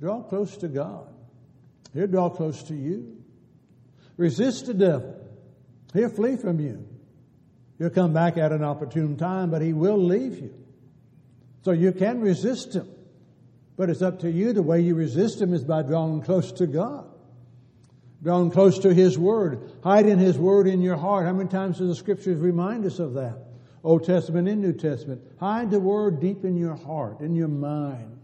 Draw 0.00 0.22
close 0.22 0.56
to 0.58 0.68
God. 0.68 1.08
He'll 1.92 2.06
draw 2.06 2.28
close 2.28 2.62
to 2.64 2.74
you. 2.74 3.16
Resist 4.16 4.66
the 4.66 4.74
devil. 4.74 5.20
He'll 5.92 6.10
flee 6.10 6.36
from 6.36 6.60
you. 6.60 6.86
He'll 7.78 7.90
come 7.90 8.12
back 8.12 8.36
at 8.36 8.52
an 8.52 8.62
opportune 8.62 9.16
time, 9.16 9.50
but 9.50 9.62
he 9.62 9.72
will 9.72 9.98
leave 9.98 10.38
you. 10.38 10.54
So 11.62 11.72
you 11.72 11.92
can 11.92 12.20
resist 12.20 12.74
him. 12.74 12.88
But 13.76 13.90
it's 13.90 14.02
up 14.02 14.20
to 14.20 14.30
you. 14.30 14.52
The 14.52 14.62
way 14.62 14.80
you 14.80 14.94
resist 14.94 15.40
him 15.40 15.52
is 15.52 15.64
by 15.64 15.82
drawing 15.82 16.22
close 16.22 16.52
to 16.52 16.66
God. 16.66 17.06
Drawing 18.26 18.50
close 18.50 18.80
to 18.80 18.92
his 18.92 19.16
word. 19.16 19.70
Hiding 19.84 20.18
his 20.18 20.36
word 20.36 20.66
in 20.66 20.80
your 20.80 20.96
heart. 20.96 21.26
How 21.26 21.32
many 21.32 21.48
times 21.48 21.78
do 21.78 21.86
the 21.86 21.94
scriptures 21.94 22.40
remind 22.40 22.84
us 22.84 22.98
of 22.98 23.14
that? 23.14 23.38
Old 23.84 24.04
Testament 24.04 24.48
and 24.48 24.60
New 24.60 24.72
Testament. 24.72 25.22
Hide 25.38 25.70
the 25.70 25.78
word 25.78 26.18
deep 26.18 26.44
in 26.44 26.56
your 26.56 26.74
heart, 26.74 27.20
in 27.20 27.36
your 27.36 27.46
mind. 27.46 28.18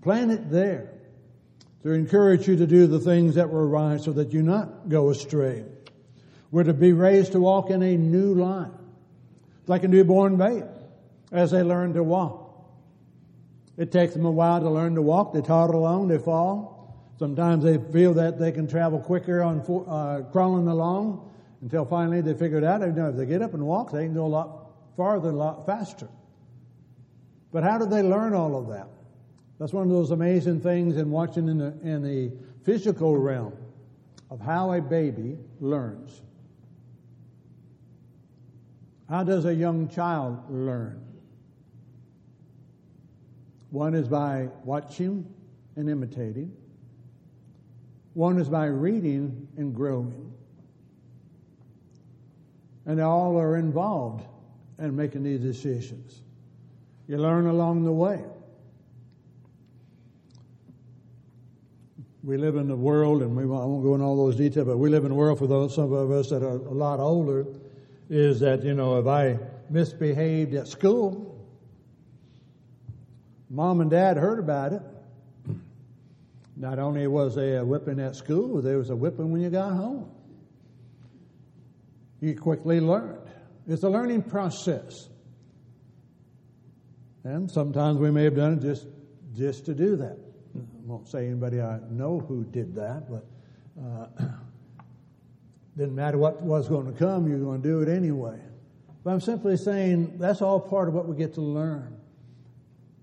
Plant 0.00 0.30
it 0.30 0.50
there 0.50 0.94
to 1.82 1.92
encourage 1.92 2.48
you 2.48 2.56
to 2.56 2.66
do 2.66 2.86
the 2.86 2.98
things 2.98 3.34
that 3.34 3.50
were 3.50 3.68
right 3.68 4.00
so 4.00 4.12
that 4.12 4.32
you 4.32 4.40
not 4.40 4.88
go 4.88 5.10
astray. 5.10 5.66
We're 6.50 6.64
to 6.64 6.72
be 6.72 6.94
raised 6.94 7.32
to 7.32 7.40
walk 7.40 7.68
in 7.68 7.82
a 7.82 7.94
new 7.94 8.34
life, 8.34 8.72
like 9.66 9.84
a 9.84 9.88
newborn 9.88 10.38
babe, 10.38 10.64
as 11.30 11.50
they 11.50 11.62
learn 11.62 11.92
to 11.92 12.02
walk. 12.02 12.56
It 13.76 13.92
takes 13.92 14.14
them 14.14 14.24
a 14.24 14.30
while 14.30 14.60
to 14.60 14.70
learn 14.70 14.94
to 14.94 15.02
walk. 15.02 15.34
They 15.34 15.42
toddle 15.42 15.80
along, 15.80 16.08
they 16.08 16.16
fall. 16.16 16.71
Sometimes 17.22 17.62
they 17.62 17.78
feel 17.92 18.14
that 18.14 18.36
they 18.36 18.50
can 18.50 18.66
travel 18.66 18.98
quicker 18.98 19.42
on 19.44 19.60
uh, 19.60 20.28
crawling 20.32 20.66
along 20.66 21.30
until 21.60 21.84
finally 21.84 22.20
they 22.20 22.34
figure 22.34 22.58
it 22.58 22.64
out. 22.64 22.82
If 22.82 23.16
they 23.16 23.26
get 23.26 23.42
up 23.42 23.54
and 23.54 23.64
walk, 23.64 23.92
they 23.92 24.06
can 24.06 24.14
go 24.14 24.26
a 24.26 24.26
lot 24.26 24.72
farther, 24.96 25.28
a 25.28 25.32
lot 25.32 25.64
faster. 25.64 26.08
But 27.52 27.62
how 27.62 27.78
do 27.78 27.86
they 27.86 28.02
learn 28.02 28.34
all 28.34 28.56
of 28.56 28.66
that? 28.70 28.88
That's 29.60 29.72
one 29.72 29.84
of 29.84 29.90
those 29.90 30.10
amazing 30.10 30.62
things 30.62 30.96
in 30.96 31.12
watching 31.12 31.46
in 31.46 31.58
the, 31.58 31.72
in 31.84 32.02
the 32.02 32.32
physical 32.64 33.16
realm 33.16 33.52
of 34.28 34.40
how 34.40 34.72
a 34.72 34.80
baby 34.80 35.38
learns. 35.60 36.22
How 39.08 39.22
does 39.22 39.44
a 39.44 39.54
young 39.54 39.88
child 39.88 40.42
learn? 40.50 41.00
One 43.70 43.94
is 43.94 44.08
by 44.08 44.48
watching 44.64 45.32
and 45.76 45.88
imitating. 45.88 46.56
One 48.14 48.38
is 48.38 48.48
by 48.48 48.66
reading 48.66 49.48
and 49.56 49.74
growing. 49.74 50.32
And 52.84 53.00
all 53.00 53.38
are 53.38 53.56
involved 53.56 54.26
in 54.78 54.96
making 54.96 55.22
these 55.22 55.40
decisions. 55.40 56.20
You 57.06 57.18
learn 57.18 57.46
along 57.46 57.84
the 57.84 57.92
way. 57.92 58.24
we 62.22 62.36
live 62.36 62.56
in 62.56 62.68
the 62.68 62.76
world, 62.76 63.22
and 63.22 63.36
we, 63.36 63.42
I 63.42 63.46
won't 63.46 63.82
go 63.82 63.94
into 63.94 64.06
all 64.06 64.16
those 64.16 64.36
details, 64.36 64.66
but 64.66 64.78
we 64.78 64.88
live 64.90 65.04
in 65.04 65.10
a 65.10 65.14
world 65.14 65.38
for 65.38 65.46
those, 65.46 65.74
some 65.74 65.92
of 65.92 66.10
us 66.10 66.30
that 66.30 66.42
are 66.42 66.56
a 66.56 66.74
lot 66.74 67.00
older, 67.00 67.46
is 68.08 68.40
that, 68.40 68.62
you 68.62 68.74
know, 68.74 68.98
if 68.98 69.06
I 69.06 69.38
misbehaved 69.70 70.54
at 70.54 70.68
school, 70.68 71.44
mom 73.50 73.80
and 73.80 73.90
dad 73.90 74.16
heard 74.16 74.38
about 74.38 74.72
it. 74.72 74.82
Not 76.62 76.78
only 76.78 77.08
was 77.08 77.34
there 77.34 77.58
a 77.58 77.64
whipping 77.64 77.98
at 77.98 78.14
school, 78.14 78.62
there 78.62 78.78
was 78.78 78.90
a 78.90 78.94
whipping 78.94 79.32
when 79.32 79.42
you 79.42 79.50
got 79.50 79.72
home. 79.72 80.08
You 82.20 82.38
quickly 82.38 82.78
learned. 82.78 83.28
It's 83.66 83.82
a 83.82 83.88
learning 83.88 84.22
process. 84.22 85.08
And 87.24 87.50
sometimes 87.50 87.98
we 87.98 88.12
may 88.12 88.22
have 88.22 88.36
done 88.36 88.52
it 88.52 88.60
just, 88.60 88.86
just 89.34 89.66
to 89.66 89.74
do 89.74 89.96
that. 89.96 90.16
I 90.54 90.60
won't 90.84 91.08
say 91.08 91.26
anybody 91.26 91.60
I 91.60 91.80
know 91.90 92.20
who 92.20 92.44
did 92.44 92.76
that, 92.76 93.10
but 93.10 93.26
uh, 93.84 94.24
didn't 95.76 95.96
matter 95.96 96.16
what 96.16 96.42
was 96.42 96.68
going 96.68 96.86
to 96.86 96.96
come, 96.96 97.28
you're 97.28 97.40
going 97.40 97.60
to 97.60 97.68
do 97.68 97.80
it 97.80 97.88
anyway. 97.88 98.38
But 99.02 99.10
I'm 99.10 99.20
simply 99.20 99.56
saying 99.56 100.18
that's 100.18 100.40
all 100.40 100.60
part 100.60 100.86
of 100.86 100.94
what 100.94 101.08
we 101.08 101.16
get 101.16 101.34
to 101.34 101.40
learn. 101.40 101.96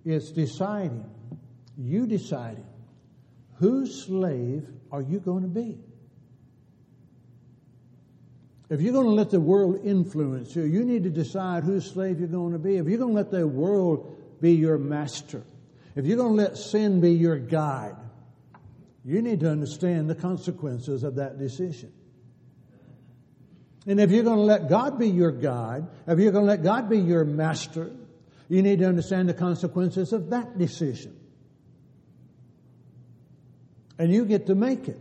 It's 0.06 0.32
deciding, 0.32 1.04
you 1.78 2.08
deciding, 2.08 2.64
whose 3.60 4.06
slave 4.06 4.68
are 4.92 5.02
you 5.02 5.20
going 5.20 5.44
to 5.44 5.50
be? 5.50 5.78
If 8.70 8.82
you're 8.82 8.94
going 8.94 9.08
to 9.08 9.12
let 9.12 9.32
the 9.32 9.40
world 9.40 9.82
influence 9.84 10.56
you, 10.56 10.64
you 10.64 10.86
need 10.86 11.04
to 11.04 11.10
decide 11.10 11.64
whose 11.64 11.90
slave 11.90 12.20
you're 12.20 12.28
going 12.28 12.54
to 12.54 12.60
be. 12.60 12.78
If 12.78 12.88
you're 12.88 13.00
going 13.00 13.16
to 13.16 13.22
let 13.22 13.32
the 13.32 13.48
world 13.48 14.18
be 14.40 14.54
your 14.54 14.78
master, 14.78 15.44
if 15.96 16.06
you're 16.06 16.18
going 16.18 16.38
to 16.38 16.44
let 16.44 16.58
sin 16.58 17.02
be 17.02 17.14
your 17.14 17.38
guide, 17.38 17.96
you 19.04 19.22
need 19.22 19.40
to 19.42 19.50
understand 19.50 20.10
the 20.10 20.16
consequences 20.16 21.04
of 21.04 21.16
that 21.16 21.40
decision. 21.40 21.92
And 23.88 24.00
if 24.00 24.12
you're 24.12 24.24
going 24.24 24.38
to 24.38 24.44
let 24.44 24.70
God 24.70 25.00
be 25.00 25.10
your 25.10 25.32
guide, 25.32 25.88
if 26.06 26.20
you're 26.20 26.32
going 26.32 26.46
to 26.46 26.52
let 26.52 26.64
God 26.64 26.90
be 26.90 27.00
your 27.00 27.26
master, 27.26 27.92
you 28.48 28.62
need 28.62 28.80
to 28.80 28.86
understand 28.86 29.28
the 29.28 29.34
consequences 29.34 30.14
of 30.14 30.30
that 30.30 30.60
decision. 30.60 31.19
And 34.00 34.12
you 34.12 34.26
get 34.26 34.48
to 34.48 34.56
make 34.56 34.88
it. 34.88 35.00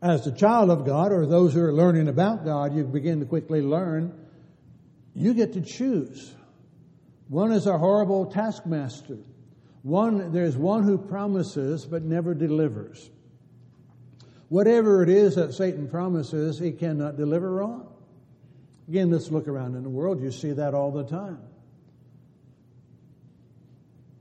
As 0.00 0.26
a 0.26 0.32
child 0.32 0.70
of 0.70 0.84
God, 0.84 1.10
or 1.10 1.26
those 1.26 1.54
who 1.54 1.62
are 1.62 1.72
learning 1.72 2.08
about 2.08 2.44
God, 2.44 2.76
you 2.76 2.84
begin 2.84 3.20
to 3.20 3.26
quickly 3.26 3.62
learn 3.62 4.12
you 5.14 5.32
get 5.32 5.52
to 5.52 5.60
choose. 5.60 6.34
One 7.28 7.52
is 7.52 7.66
a 7.66 7.78
horrible 7.78 8.26
taskmaster. 8.26 9.18
One, 9.82 10.32
there's 10.32 10.56
one 10.56 10.82
who 10.82 10.98
promises 10.98 11.86
but 11.86 12.02
never 12.02 12.34
delivers. 12.34 13.10
Whatever 14.48 15.02
it 15.02 15.08
is 15.08 15.36
that 15.36 15.54
Satan 15.54 15.88
promises, 15.88 16.58
he 16.58 16.72
cannot 16.72 17.16
deliver 17.16 17.62
on. 17.62 17.86
Again, 18.88 19.10
let's 19.10 19.30
look 19.30 19.48
around 19.48 19.76
in 19.76 19.82
the 19.82 19.88
world. 19.88 20.20
You 20.20 20.30
see 20.30 20.52
that 20.52 20.74
all 20.74 20.90
the 20.90 21.04
time. 21.04 21.38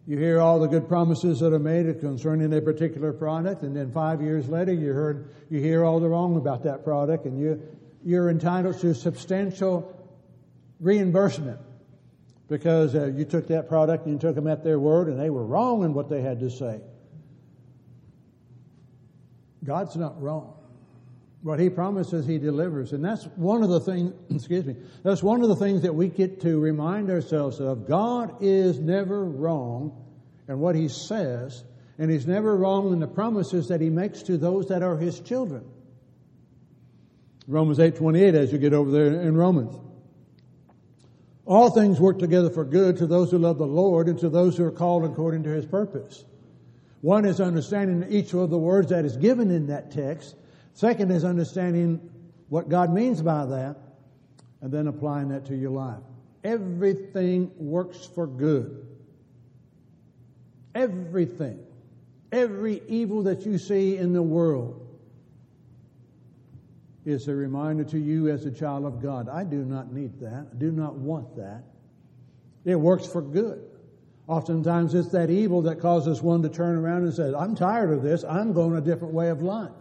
You 0.06 0.18
hear 0.18 0.42
all 0.42 0.60
the 0.60 0.68
good 0.68 0.90
promises 0.90 1.40
that 1.40 1.54
are 1.54 1.60
made 1.60 2.00
concerning 2.02 2.54
a 2.54 2.62
particular 2.62 3.14
product, 3.14 3.64
and 3.64 3.76
then 3.76 3.92
five 3.92 4.22
years 4.22 4.50
later, 4.50 4.74
you 4.74 4.92
heard 4.92 5.30
you 5.50 5.62
hear 5.62 5.86
all 5.86 6.02
the 6.02 6.10
wrong 6.10 6.36
about 6.36 6.64
that 6.64 6.84
product, 6.84 7.26
and 7.26 7.40
you 7.40 7.62
you're 8.04 8.30
entitled 8.30 8.80
to 8.82 8.94
substantial 8.94 9.98
reimbursement 10.82 11.60
because 12.50 12.94
uh, 12.96 13.06
you 13.06 13.24
took 13.24 13.48
that 13.48 13.70
product 13.70 14.06
and 14.06 14.16
you 14.16 14.20
took 14.20 14.36
them 14.36 14.48
at 14.48 14.64
their 14.64 14.78
word, 14.78 15.08
and 15.08 15.18
they 15.18 15.30
were 15.30 15.46
wrong 15.46 15.84
in 15.84 15.94
what 15.94 16.10
they 16.10 16.22
had 16.22 16.42
to 16.42 16.50
say. 16.50 16.82
God's 19.64 19.96
not 19.96 20.22
wrong. 20.22 20.54
What 21.44 21.60
he 21.60 21.70
promises, 21.70 22.26
he 22.26 22.40
delivers. 22.40 22.94
And 22.94 23.04
that's 23.04 23.26
one 23.36 23.64
of 23.64 23.70
the 23.70 23.82
things, 23.82 24.14
excuse 24.34 24.66
me, 24.66 24.76
that's 25.04 25.22
one 25.22 25.44
of 25.44 25.50
the 25.50 25.58
things 25.58 25.82
that 25.82 25.94
we 25.94 26.08
get 26.08 26.42
to 26.42 26.60
remind 26.60 27.10
ourselves 27.10 27.60
of. 27.60 27.88
God 27.88 28.38
is 28.42 28.80
never 28.80 29.24
wrong 29.24 30.04
in 30.48 30.60
what 30.60 30.76
he 30.76 30.88
says, 30.88 31.64
and 31.98 32.10
he's 32.10 32.26
never 32.26 32.56
wrong 32.56 32.94
in 32.94 33.00
the 33.00 33.08
promises 33.08 33.68
that 33.68 33.82
he 33.82 33.90
makes 33.90 34.24
to 34.24 34.38
those 34.38 34.68
that 34.70 34.84
are 34.84 34.98
his 34.98 35.20
children. 35.20 35.66
Romans 37.46 37.78
8:28 37.78 38.36
as 38.36 38.54
you 38.54 38.58
get 38.58 38.74
over 38.74 38.90
there 38.90 39.22
in 39.22 39.36
Romans. 39.36 39.76
All 41.46 41.70
things 41.72 42.00
work 42.00 42.20
together 42.20 42.50
for 42.50 42.64
good 42.64 42.98
to 42.98 43.08
those 43.08 43.32
who 43.32 43.38
love 43.38 43.58
the 43.58 43.68
Lord 43.68 44.08
and 44.08 44.18
to 44.20 44.30
those 44.30 44.56
who 44.56 44.64
are 44.64 44.72
called 44.72 45.04
according 45.04 45.44
to 45.44 45.50
his 45.50 45.66
purpose. 45.66 46.24
One 47.02 47.26
is 47.26 47.42
understanding 47.42 48.10
each 48.10 48.34
of 48.34 48.50
the 48.50 48.58
words 48.58 48.90
that 48.90 49.04
is 49.04 49.18
given 49.18 49.52
in 49.52 49.68
that 49.68 49.92
text. 49.92 50.38
Second 50.74 51.12
is 51.12 51.24
understanding 51.24 52.10
what 52.50 52.70
God 52.70 52.92
means 52.92 53.22
by 53.22 53.46
that 53.46 53.78
and 54.62 54.72
then 54.72 54.88
applying 54.88 55.30
that 55.30 55.46
to 55.46 55.56
your 55.56 55.72
life. 55.72 56.02
Everything 56.44 57.52
works 57.58 58.06
for 58.06 58.28
good. 58.28 58.86
Everything. 60.76 61.60
Every 62.32 62.82
evil 62.88 63.24
that 63.24 63.46
you 63.46 63.58
see 63.58 63.98
in 63.98 64.14
the 64.14 64.24
world 64.24 64.80
is 67.06 67.28
a 67.28 67.36
reminder 67.36 67.84
to 67.84 68.00
you 68.00 68.30
as 68.30 68.46
a 68.46 68.52
child 68.52 68.86
of 68.86 69.02
God. 69.02 69.30
I 69.30 69.44
do 69.44 69.58
not 69.58 69.92
need 69.92 70.20
that. 70.22 70.48
I 70.52 70.56
do 70.58 70.72
not 70.72 70.96
want 70.96 71.36
that. 71.36 71.64
It 72.66 72.76
works 72.76 73.06
for 73.06 73.22
good. 73.22 73.62
Oftentimes 74.28 74.96
it's 74.96 75.10
that 75.10 75.30
evil 75.30 75.62
that 75.64 75.80
causes 75.80 76.22
one 76.22 76.42
to 76.44 76.50
turn 76.50 76.78
around 76.78 77.04
and 77.04 77.14
say, 77.14 77.34
I'm 77.34 77.56
tired 77.56 77.92
of 77.92 78.02
this. 78.02 78.24
I'm 78.24 78.54
going 78.54 78.76
a 78.76 78.82
different 78.82 79.14
way 79.14 79.30
of 79.30 79.42
life. 79.42 79.72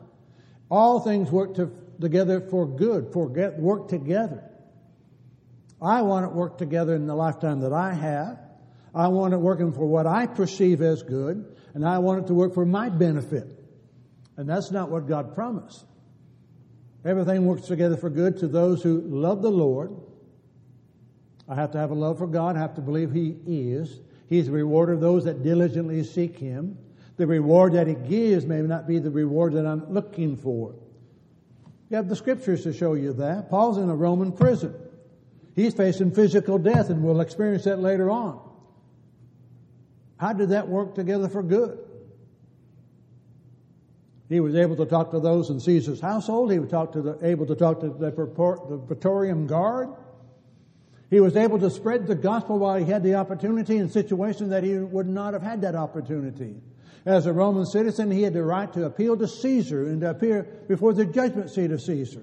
All 0.72 1.00
things 1.00 1.30
work 1.30 1.56
to, 1.56 1.70
together 2.00 2.40
for 2.40 2.66
good, 2.66 3.12
for 3.12 3.28
get, 3.28 3.58
work 3.58 3.88
together. 3.88 4.42
I 5.82 6.00
want 6.00 6.24
it 6.24 6.32
work 6.32 6.56
together 6.56 6.94
in 6.94 7.06
the 7.06 7.14
lifetime 7.14 7.60
that 7.60 7.74
I 7.74 7.92
have. 7.92 8.38
I 8.94 9.08
want 9.08 9.34
it 9.34 9.36
working 9.36 9.74
for 9.74 9.84
what 9.86 10.06
I 10.06 10.26
perceive 10.26 10.80
as 10.80 11.02
good, 11.02 11.44
and 11.74 11.86
I 11.86 11.98
want 11.98 12.24
it 12.24 12.26
to 12.28 12.34
work 12.34 12.54
for 12.54 12.64
my 12.64 12.88
benefit. 12.88 13.54
And 14.38 14.48
that's 14.48 14.70
not 14.70 14.90
what 14.90 15.06
God 15.06 15.34
promised. 15.34 15.84
Everything 17.04 17.44
works 17.44 17.66
together 17.66 17.98
for 17.98 18.08
good 18.08 18.38
to 18.38 18.48
those 18.48 18.82
who 18.82 19.02
love 19.02 19.42
the 19.42 19.50
Lord. 19.50 19.94
I 21.46 21.54
have 21.54 21.72
to 21.72 21.78
have 21.78 21.90
a 21.90 21.94
love 21.94 22.16
for 22.16 22.26
God. 22.26 22.56
I 22.56 22.60
have 22.60 22.76
to 22.76 22.80
believe 22.80 23.12
He 23.12 23.36
is. 23.44 24.00
He's 24.26 24.46
the 24.46 24.52
rewarder 24.52 24.94
of 24.94 25.02
those 25.02 25.24
that 25.24 25.42
diligently 25.42 26.02
seek 26.02 26.38
Him. 26.38 26.78
The 27.16 27.26
reward 27.26 27.74
that 27.74 27.86
He 27.86 27.94
gives 27.94 28.46
may 28.46 28.62
not 28.62 28.86
be 28.86 28.98
the 28.98 29.10
reward 29.10 29.54
that 29.54 29.66
I'm 29.66 29.92
looking 29.92 30.36
for. 30.36 30.74
You 31.90 31.96
have 31.96 32.08
the 32.08 32.16
scriptures 32.16 32.62
to 32.62 32.72
show 32.72 32.94
you 32.94 33.12
that. 33.14 33.50
Paul's 33.50 33.76
in 33.76 33.90
a 33.90 33.94
Roman 33.94 34.32
prison. 34.32 34.74
He's 35.54 35.74
facing 35.74 36.12
physical 36.12 36.58
death, 36.58 36.88
and 36.88 37.02
we'll 37.02 37.20
experience 37.20 37.64
that 37.64 37.80
later 37.80 38.10
on. 38.10 38.40
How 40.16 40.32
did 40.32 40.50
that 40.50 40.68
work 40.68 40.94
together 40.94 41.28
for 41.28 41.42
good? 41.42 41.78
He 44.28 44.40
was 44.40 44.54
able 44.54 44.76
to 44.76 44.86
talk 44.86 45.10
to 45.10 45.20
those 45.20 45.50
in 45.50 45.60
Caesar's 45.60 46.00
household. 46.00 46.50
He 46.50 46.58
was 46.58 46.70
to 46.70 47.02
the, 47.02 47.18
able 47.22 47.44
to 47.44 47.54
talk 47.54 47.80
to 47.80 47.90
the, 47.90 48.10
the 48.10 48.78
Praetorian 48.86 49.46
Guard. 49.46 49.90
He 51.10 51.20
was 51.20 51.36
able 51.36 51.58
to 51.58 51.68
spread 51.68 52.06
the 52.06 52.14
gospel 52.14 52.58
while 52.58 52.78
he 52.78 52.90
had 52.90 53.02
the 53.02 53.16
opportunity 53.16 53.76
in 53.76 53.90
situations 53.90 54.48
that 54.48 54.64
he 54.64 54.78
would 54.78 55.06
not 55.06 55.34
have 55.34 55.42
had 55.42 55.60
that 55.60 55.74
opportunity. 55.74 56.54
As 57.04 57.26
a 57.26 57.32
Roman 57.32 57.66
citizen, 57.66 58.10
he 58.10 58.22
had 58.22 58.32
the 58.32 58.42
right 58.42 58.72
to 58.72 58.84
appeal 58.84 59.16
to 59.16 59.26
Caesar 59.26 59.86
and 59.86 60.00
to 60.02 60.10
appear 60.10 60.44
before 60.68 60.92
the 60.92 61.04
judgment 61.04 61.50
seat 61.50 61.70
of 61.70 61.82
Caesar. 61.82 62.22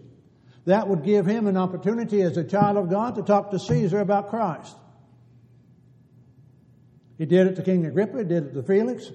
That 0.66 0.88
would 0.88 1.04
give 1.04 1.26
him 1.26 1.48
an 1.48 1.58
opportunity 1.58 2.22
as 2.22 2.38
a 2.38 2.44
child 2.44 2.78
of 2.78 2.90
God 2.90 3.16
to 3.16 3.24
talk 3.24 3.52
to 3.52 3.60
Caesar 3.60 4.00
about 4.00 4.30
Christ. 4.30 4.76
He 7.18 7.26
did 7.26 7.48
it 7.48 7.56
to 7.58 7.64
King 7.64 7.86
Agrippa, 7.86 8.20
he 8.20 8.24
did 8.24 8.46
it 8.46 8.54
to 8.54 8.64
Felix, 8.64 9.12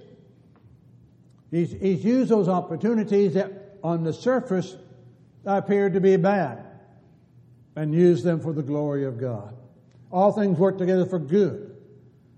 He's, 1.55 1.71
he's 1.71 2.05
used 2.05 2.31
those 2.33 2.49
opportunities 2.49 3.35
that 3.35 3.79
on 3.81 4.03
the 4.03 4.13
surface 4.13 4.77
appeared 5.47 5.93
to 5.93 6.01
be 6.01 6.17
bad 6.17 6.67
and 7.77 7.95
used 7.95 8.25
them 8.25 8.41
for 8.41 8.53
the 8.53 8.63
glory 8.63 9.05
of 9.05 9.21
God. 9.21 9.57
All 10.11 10.33
things 10.33 10.59
work 10.59 10.79
together 10.79 11.07
for 11.07 11.21
good. 11.21 11.77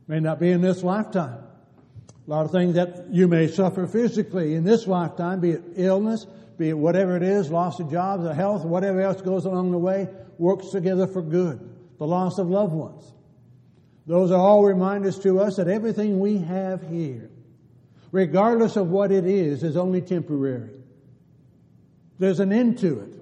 May 0.06 0.20
not 0.20 0.38
be 0.38 0.50
in 0.50 0.60
this 0.60 0.82
lifetime. 0.82 1.38
A 2.26 2.30
lot 2.30 2.44
of 2.44 2.50
things 2.50 2.74
that 2.74 3.06
you 3.10 3.28
may 3.28 3.46
suffer 3.46 3.86
physically 3.86 4.54
in 4.54 4.64
this 4.64 4.86
lifetime, 4.86 5.40
be 5.40 5.50
it 5.50 5.62
illness, 5.76 6.26
be 6.58 6.70
it 6.70 6.78
whatever 6.78 7.16
it 7.16 7.22
is, 7.22 7.50
loss 7.50 7.78
of 7.78 7.90
jobs, 7.90 8.24
or 8.24 8.34
health, 8.34 8.64
whatever 8.64 9.00
else 9.00 9.20
goes 9.20 9.44
along 9.44 9.70
the 9.70 9.78
way, 9.78 10.08
works 10.38 10.70
together 10.70 11.06
for 11.06 11.22
good. 11.22 11.60
The 11.98 12.06
loss 12.06 12.38
of 12.38 12.48
loved 12.48 12.72
ones. 12.72 13.12
Those 14.06 14.30
are 14.30 14.40
all 14.40 14.64
reminders 14.64 15.18
to 15.20 15.40
us 15.40 15.56
that 15.56 15.68
everything 15.68 16.18
we 16.18 16.38
have 16.38 16.88
here 16.88 17.30
regardless 18.16 18.76
of 18.76 18.88
what 18.88 19.12
it 19.12 19.26
is, 19.26 19.62
is 19.62 19.76
only 19.76 20.00
temporary. 20.00 20.70
There's 22.18 22.40
an 22.40 22.50
end 22.50 22.78
to 22.78 23.00
it. 23.00 23.12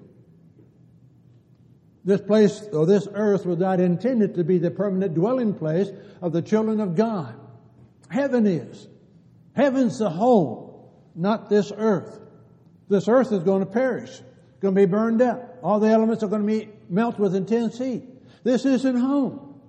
This 2.05 2.21
place 2.21 2.61
or 2.71 2.85
this 2.85 3.07
earth 3.13 3.45
was 3.45 3.57
not 3.57 3.79
intended 3.79 4.35
to 4.35 4.43
be 4.43 4.57
the 4.57 4.71
permanent 4.71 5.15
dwelling 5.15 5.53
place 5.53 5.89
of 6.21 6.33
the 6.33 6.41
children 6.41 6.79
of 6.79 6.95
God. 6.95 7.35
Heaven 8.09 8.45
is. 8.45 8.87
Heaven's 9.55 9.99
the 9.99 10.09
home, 10.09 10.71
not 11.15 11.49
this 11.49 11.71
earth. 11.75 12.19
This 12.89 13.07
earth 13.07 13.31
is 13.31 13.43
going 13.43 13.61
to 13.61 13.71
perish. 13.71 14.09
It's 14.09 14.59
going 14.61 14.75
to 14.75 14.81
be 14.81 14.85
burned 14.85 15.21
up. 15.21 15.59
All 15.63 15.79
the 15.79 15.87
elements 15.87 16.23
are 16.23 16.27
going 16.27 16.41
to 16.41 16.47
be 16.47 16.69
melt 16.89 17.17
with 17.17 17.35
intense 17.35 17.77
heat. 17.77 18.03
This 18.43 18.65
isn't 18.65 18.97
home. 18.97 19.59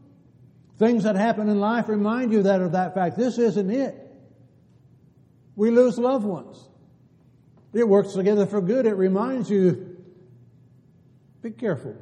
Things 0.79 1.05
that 1.05 1.17
happen 1.17 1.49
in 1.49 1.61
life 1.61 1.89
remind 1.89 2.33
you 2.33 2.43
that 2.43 2.61
of 2.61 2.73
that 2.73 2.95
fact. 2.95 3.17
This 3.17 3.39
isn't 3.39 3.71
it. 3.71 3.95
We 5.55 5.71
lose 5.71 5.99
loved 5.99 6.27
ones. 6.27 6.69
It 7.73 7.89
works 7.89 8.13
together 8.13 8.47
for 8.47 8.61
good. 8.61 8.87
It 8.87 8.95
reminds 8.95 9.49
you, 9.49 9.97
be 11.43 11.51
careful 11.51 11.97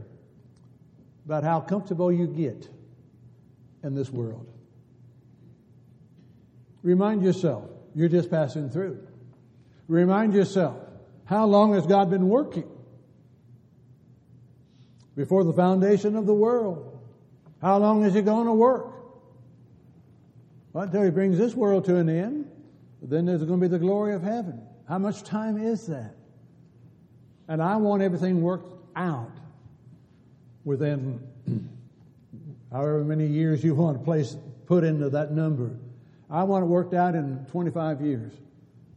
about 1.24 1.44
how 1.44 1.60
comfortable 1.60 2.10
you 2.10 2.26
get 2.26 2.68
in 3.82 3.94
this 3.94 4.10
world. 4.10 4.46
Remind 6.82 7.22
yourself, 7.22 7.70
you're 7.94 8.08
just 8.08 8.30
passing 8.30 8.70
through. 8.70 9.06
Remind 9.88 10.34
yourself, 10.34 10.76
how 11.24 11.46
long 11.46 11.74
has 11.74 11.86
God 11.86 12.10
been 12.10 12.28
working? 12.28 12.68
Before 15.16 15.44
the 15.44 15.52
foundation 15.52 16.16
of 16.16 16.26
the 16.26 16.34
world. 16.34 16.98
How 17.62 17.78
long 17.78 18.04
is 18.04 18.14
He 18.14 18.22
going 18.22 18.46
to 18.46 18.52
work? 18.52 18.92
Well, 20.72 20.84
until 20.84 21.02
He 21.02 21.10
brings 21.10 21.38
this 21.38 21.54
world 21.54 21.84
to 21.86 21.96
an 21.96 22.08
end. 22.08 22.50
Then 23.00 23.26
there's 23.26 23.42
going 23.44 23.60
to 23.60 23.68
be 23.68 23.70
the 23.70 23.78
glory 23.78 24.14
of 24.14 24.22
heaven. 24.22 24.60
How 24.88 24.98
much 24.98 25.22
time 25.22 25.58
is 25.58 25.86
that? 25.86 26.14
And 27.48 27.62
I 27.62 27.76
want 27.76 28.02
everything 28.02 28.42
worked 28.42 28.72
out 28.96 29.30
within, 30.64 31.20
however 32.72 33.04
many 33.04 33.26
years 33.26 33.62
you 33.62 33.74
want 33.74 33.98
to 33.98 34.04
place, 34.04 34.36
put 34.66 34.84
into 34.84 35.10
that 35.10 35.32
number. 35.32 35.70
I 36.30 36.42
want 36.44 36.64
it 36.64 36.66
worked 36.66 36.94
out 36.94 37.14
in 37.14 37.44
25 37.50 38.00
years. 38.00 38.32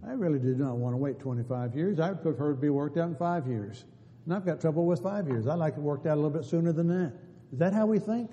I 0.07 0.11
really 0.11 0.39
did 0.39 0.59
not 0.59 0.77
want 0.77 0.93
to 0.93 0.97
wait 0.97 1.19
25 1.19 1.75
years. 1.75 1.99
I 1.99 2.09
would 2.09 2.21
prefer 2.21 2.51
to 2.51 2.55
be 2.59 2.69
worked 2.69 2.97
out 2.97 3.09
in 3.09 3.15
five 3.15 3.47
years. 3.47 3.83
And 4.25 4.33
I've 4.33 4.45
got 4.45 4.61
trouble 4.61 4.85
with 4.85 5.01
five 5.01 5.27
years. 5.27 5.47
I 5.47 5.55
like 5.55 5.75
it 5.75 5.79
worked 5.79 6.05
out 6.05 6.13
a 6.13 6.21
little 6.21 6.29
bit 6.29 6.45
sooner 6.45 6.71
than 6.71 6.87
that. 6.87 7.13
Is 7.51 7.59
that 7.59 7.73
how 7.73 7.85
we 7.85 7.99
think? 7.99 8.31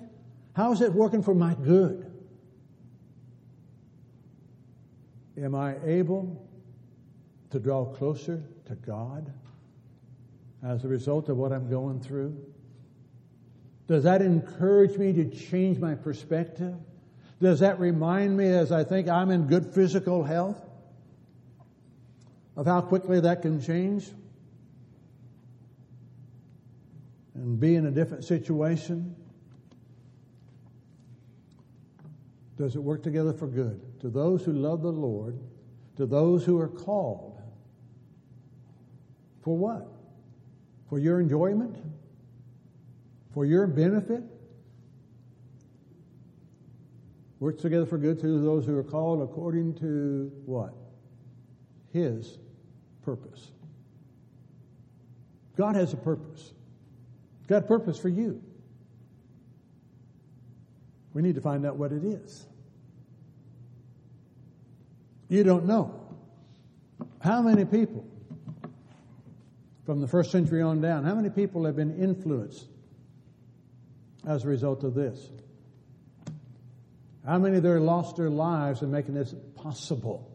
How 0.53 0.71
is 0.71 0.81
it 0.81 0.93
working 0.93 1.21
for 1.21 1.33
my 1.33 1.53
good? 1.55 2.11
Am 5.37 5.53
I 5.53 5.75
able 5.83 6.47
to 7.49 7.59
draw 7.59 7.85
closer 7.85 8.43
to 8.65 8.75
God 8.75 9.33
as 10.63 10.85
a 10.85 10.87
result 10.87 11.27
of 11.29 11.37
what 11.37 11.51
I'm 11.51 11.69
going 11.69 11.99
through? 11.99 12.37
Does 13.87 14.03
that 14.03 14.21
encourage 14.21 14.97
me 14.97 15.13
to 15.13 15.25
change 15.25 15.77
my 15.77 15.93
perspective? 15.95 16.75
Does 17.41 17.59
that 17.59 17.79
remind 17.79 18.37
me 18.37 18.47
as 18.47 18.71
I 18.71 18.83
think 18.83 19.07
I'm 19.07 19.29
in 19.29 19.47
good 19.47 19.73
physical 19.73 20.23
health 20.23 20.61
of 22.55 22.65
how 22.65 22.81
quickly 22.81 23.19
that 23.19 23.41
can 23.41 23.61
change 23.61 24.09
and 27.33 27.59
be 27.59 27.75
in 27.75 27.85
a 27.85 27.91
different 27.91 28.23
situation? 28.23 29.15
Does 32.57 32.75
it 32.75 32.79
work 32.79 33.03
together 33.03 33.33
for 33.33 33.47
good? 33.47 33.81
To 33.99 34.09
those 34.09 34.45
who 34.45 34.53
love 34.53 34.81
the 34.81 34.91
Lord, 34.91 35.37
to 35.97 36.05
those 36.05 36.45
who 36.45 36.57
are 36.59 36.69
called. 36.69 37.41
For 39.41 39.57
what? 39.57 39.87
For 40.89 40.99
your 40.99 41.19
enjoyment? 41.19 41.75
For 43.33 43.45
your 43.45 43.67
benefit? 43.67 44.23
Works 47.39 47.61
together 47.61 47.85
for 47.85 47.97
good 47.97 48.19
to 48.21 48.39
those 48.39 48.65
who 48.65 48.77
are 48.77 48.83
called 48.83 49.21
according 49.21 49.75
to 49.75 50.31
what? 50.45 50.73
His 51.91 52.37
purpose. 53.03 53.51
God 55.57 55.75
has 55.75 55.93
a 55.93 55.97
purpose. 55.97 56.53
God 57.47 57.63
a 57.63 57.67
purpose 57.67 57.99
for 57.99 58.09
you. 58.09 58.41
We 61.13 61.21
need 61.21 61.35
to 61.35 61.41
find 61.41 61.65
out 61.65 61.77
what 61.77 61.91
it 61.91 62.03
is. 62.03 62.45
You 65.29 65.43
don't 65.43 65.65
know. 65.65 65.99
How 67.19 67.41
many 67.41 67.65
people 67.65 68.05
from 69.85 70.01
the 70.01 70.07
first 70.07 70.31
century 70.31 70.61
on 70.61 70.81
down, 70.81 71.03
how 71.03 71.15
many 71.15 71.29
people 71.29 71.65
have 71.65 71.75
been 71.75 71.97
influenced 72.01 72.65
as 74.27 74.43
a 74.43 74.47
result 74.47 74.83
of 74.83 74.95
this? 74.95 75.29
How 77.25 77.39
many 77.39 77.59
there 77.59 77.79
lost 77.79 78.17
their 78.17 78.29
lives 78.29 78.81
in 78.81 78.91
making 78.91 79.15
this 79.15 79.33
possible? 79.55 80.31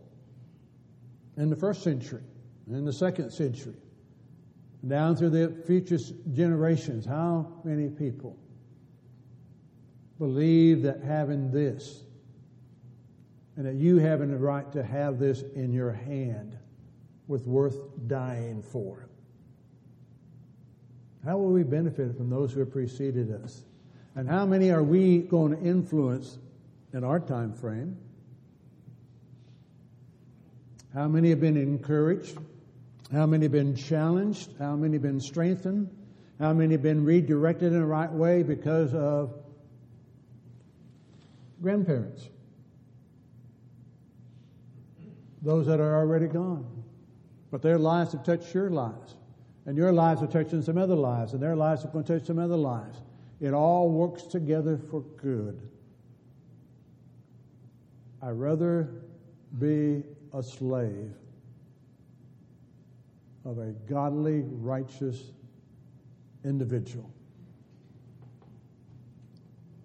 In 1.36 1.48
the 1.48 1.56
first 1.56 1.82
century, 1.82 2.22
in 2.68 2.84
the 2.84 2.92
second 2.92 3.30
century, 3.30 3.76
down 4.86 5.14
through 5.16 5.30
the 5.30 5.62
future 5.66 5.98
generations, 6.32 7.06
how 7.06 7.60
many 7.64 7.88
people 7.88 8.36
believe 10.18 10.82
that 10.82 11.02
having 11.02 11.50
this 11.50 12.02
and 13.56 13.66
that 13.66 13.74
you 13.74 13.98
having 13.98 14.30
the 14.30 14.36
right 14.36 14.70
to 14.72 14.82
have 14.82 15.18
this 15.18 15.42
in 15.54 15.72
your 15.72 15.92
hand 15.92 16.56
was 17.28 17.46
worth 17.46 17.76
dying 18.06 18.62
for. 18.62 19.08
How 21.24 21.36
will 21.36 21.50
we 21.50 21.62
benefit 21.62 22.16
from 22.16 22.30
those 22.30 22.52
who 22.52 22.60
have 22.60 22.72
preceded 22.72 23.30
us? 23.44 23.62
And 24.14 24.28
how 24.28 24.46
many 24.46 24.70
are 24.70 24.82
we 24.82 25.18
going 25.18 25.56
to 25.56 25.62
influence 25.62 26.38
in 26.92 27.04
our 27.04 27.20
time 27.20 27.52
frame? 27.52 27.96
How 30.94 31.08
many 31.08 31.30
have 31.30 31.40
been 31.40 31.56
encouraged? 31.56 32.38
How 33.12 33.26
many 33.26 33.44
have 33.44 33.52
been 33.52 33.76
challenged? 33.76 34.50
How 34.58 34.76
many 34.76 34.94
have 34.94 35.02
been 35.02 35.20
strengthened? 35.20 35.88
How 36.38 36.52
many 36.52 36.72
have 36.72 36.82
been 36.82 37.04
redirected 37.04 37.72
in 37.72 37.80
the 37.80 37.86
right 37.86 38.10
way 38.10 38.42
because 38.42 38.94
of 38.94 39.34
grandparents, 41.60 42.28
those 45.42 45.66
that 45.66 45.80
are 45.80 45.96
already 45.96 46.26
gone. 46.26 46.66
But 47.50 47.62
their 47.62 47.78
lives 47.78 48.12
have 48.12 48.24
touched 48.24 48.54
your 48.54 48.70
lives, 48.70 49.16
and 49.66 49.76
your 49.76 49.92
lives 49.92 50.22
are 50.22 50.26
touching 50.26 50.62
some 50.62 50.78
other 50.78 50.94
lives, 50.94 51.32
and 51.32 51.42
their 51.42 51.56
lives 51.56 51.84
are 51.84 51.88
going 51.88 52.04
to 52.04 52.18
touch 52.18 52.26
some 52.26 52.38
other 52.38 52.56
lives. 52.56 53.00
It 53.40 53.52
all 53.52 53.90
works 53.90 54.22
together 54.24 54.78
for 54.78 55.00
good. 55.00 55.69
I'd 58.22 58.30
rather 58.32 58.88
be 59.58 60.02
a 60.32 60.42
slave 60.42 61.12
of 63.44 63.58
a 63.58 63.72
godly, 63.88 64.42
righteous 64.44 65.32
individual 66.44 67.10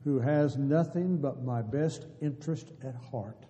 who 0.03 0.19
has 0.19 0.55
nothing 0.57 1.17
but 1.17 1.43
my 1.43 1.61
best 1.61 2.05
interest 2.21 2.71
at 2.83 2.95
heart. 2.95 3.45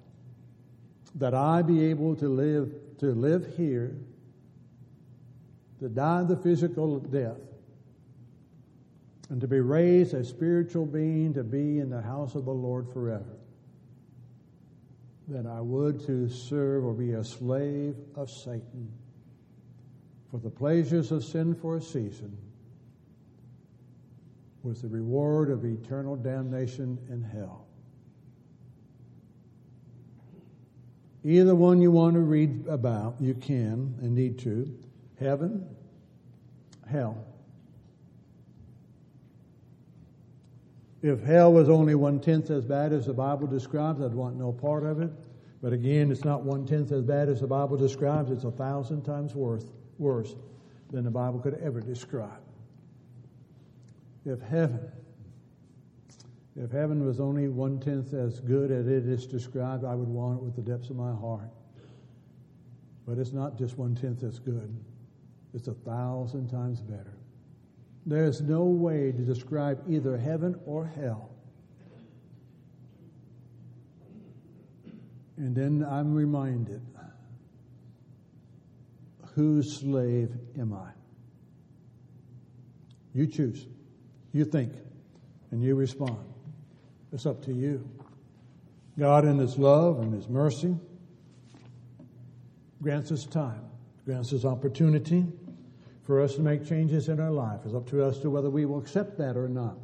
That 1.15 1.33
I 1.33 1.61
be 1.61 1.83
able 1.85 2.15
to 2.15 2.29
live, 2.29 2.73
to 2.99 3.07
live 3.07 3.55
here, 3.57 3.97
to 5.79 5.89
die 5.89 6.23
the 6.23 6.37
physical 6.37 6.99
death, 6.99 7.41
and 9.29 9.41
to 9.41 9.47
be 9.47 9.59
raised 9.59 10.13
a 10.13 10.23
spiritual 10.23 10.85
being 10.85 11.33
to 11.33 11.43
be 11.43 11.79
in 11.79 11.89
the 11.89 12.01
house 12.01 12.35
of 12.35 12.45
the 12.45 12.53
Lord 12.53 12.87
forever. 12.93 13.37
Than 15.27 15.47
I 15.47 15.59
would 15.59 16.05
to 16.05 16.29
serve 16.29 16.85
or 16.85 16.93
be 16.93 17.13
a 17.13 17.23
slave 17.23 17.95
of 18.15 18.29
Satan 18.29 18.91
for 20.29 20.39
the 20.39 20.51
pleasures 20.51 21.11
of 21.11 21.23
sin 21.23 21.55
for 21.55 21.77
a 21.77 21.81
season 21.81 22.37
with 24.61 24.81
the 24.81 24.87
reward 24.87 25.49
of 25.49 25.63
eternal 25.63 26.15
damnation 26.15 26.97
in 27.09 27.23
hell. 27.23 27.65
Either 31.23 31.55
one 31.55 31.81
you 31.81 31.89
want 31.89 32.13
to 32.13 32.19
read 32.19 32.67
about, 32.67 33.15
you 33.19 33.33
can 33.33 33.95
and 34.01 34.13
need 34.13 34.37
to. 34.39 34.71
Heaven, 35.19 35.67
hell. 36.87 37.25
If 41.05 41.21
hell 41.21 41.53
was 41.53 41.69
only 41.69 41.93
one 41.93 42.19
tenth 42.19 42.49
as 42.49 42.65
bad 42.65 42.91
as 42.91 43.05
the 43.05 43.13
Bible 43.13 43.45
describes, 43.45 44.01
I'd 44.01 44.15
want 44.15 44.37
no 44.37 44.51
part 44.51 44.83
of 44.83 45.01
it. 45.01 45.11
But 45.61 45.71
again, 45.71 46.11
it's 46.11 46.25
not 46.25 46.43
one 46.43 46.65
tenth 46.65 46.91
as 46.91 47.03
bad 47.03 47.29
as 47.29 47.41
the 47.41 47.47
Bible 47.47 47.77
describes, 47.77 48.31
it's 48.31 48.43
a 48.43 48.49
thousand 48.49 49.03
times 49.03 49.35
worse, 49.35 50.35
than 50.89 51.03
the 51.03 51.11
Bible 51.11 51.39
could 51.39 51.59
ever 51.61 51.79
describe 51.79 52.41
if 54.25 54.41
heaven, 54.41 54.91
if 56.55 56.71
heaven 56.71 57.05
was 57.05 57.19
only 57.19 57.49
one 57.49 57.79
tenth 57.79 58.15
as 58.15 58.39
good 58.39 58.71
as 58.71 58.87
it 58.87 59.05
is 59.05 59.27
described, 59.27 59.85
I 59.85 59.93
would 59.93 60.07
want 60.07 60.39
it 60.39 60.43
with 60.43 60.55
the 60.55 60.63
depths 60.63 60.89
of 60.89 60.95
my 60.95 61.13
heart. 61.13 61.51
But 63.05 63.19
it's 63.19 63.31
not 63.31 63.59
just 63.59 63.77
one 63.77 63.93
tenth 63.93 64.23
as 64.23 64.39
good, 64.39 64.75
it's 65.53 65.67
a 65.67 65.75
thousand 65.75 66.49
times 66.49 66.81
better. 66.81 67.14
There's 68.05 68.41
no 68.41 68.65
way 68.65 69.11
to 69.11 69.21
describe 69.21 69.83
either 69.89 70.17
heaven 70.17 70.59
or 70.65 70.85
hell. 70.85 71.31
And 75.37 75.55
then 75.55 75.85
I'm 75.89 76.13
reminded 76.13 76.81
whose 79.33 79.79
slave 79.79 80.29
am 80.57 80.73
I? 80.73 80.91
You 83.13 83.27
choose. 83.27 83.65
You 84.31 84.45
think 84.45 84.71
and 85.51 85.61
you 85.61 85.75
respond. 85.75 86.19
It's 87.11 87.25
up 87.25 87.43
to 87.45 87.53
you. 87.53 87.89
God, 88.97 89.25
in 89.25 89.37
His 89.37 89.57
love 89.57 89.99
and 89.99 90.13
His 90.13 90.29
mercy, 90.29 90.75
grants 92.81 93.11
us 93.11 93.25
time, 93.25 93.61
grants 94.05 94.31
us 94.31 94.45
opportunity 94.45 95.25
for 96.05 96.21
us 96.21 96.35
to 96.35 96.41
make 96.41 96.67
changes 96.67 97.09
in 97.09 97.19
our 97.19 97.31
life. 97.31 97.61
It's 97.65 97.73
up 97.73 97.89
to 97.89 98.03
us 98.03 98.19
to 98.19 98.29
whether 98.29 98.49
we 98.49 98.65
will 98.65 98.79
accept 98.79 99.17
that 99.17 99.35
or 99.35 99.47
not. 99.47 99.77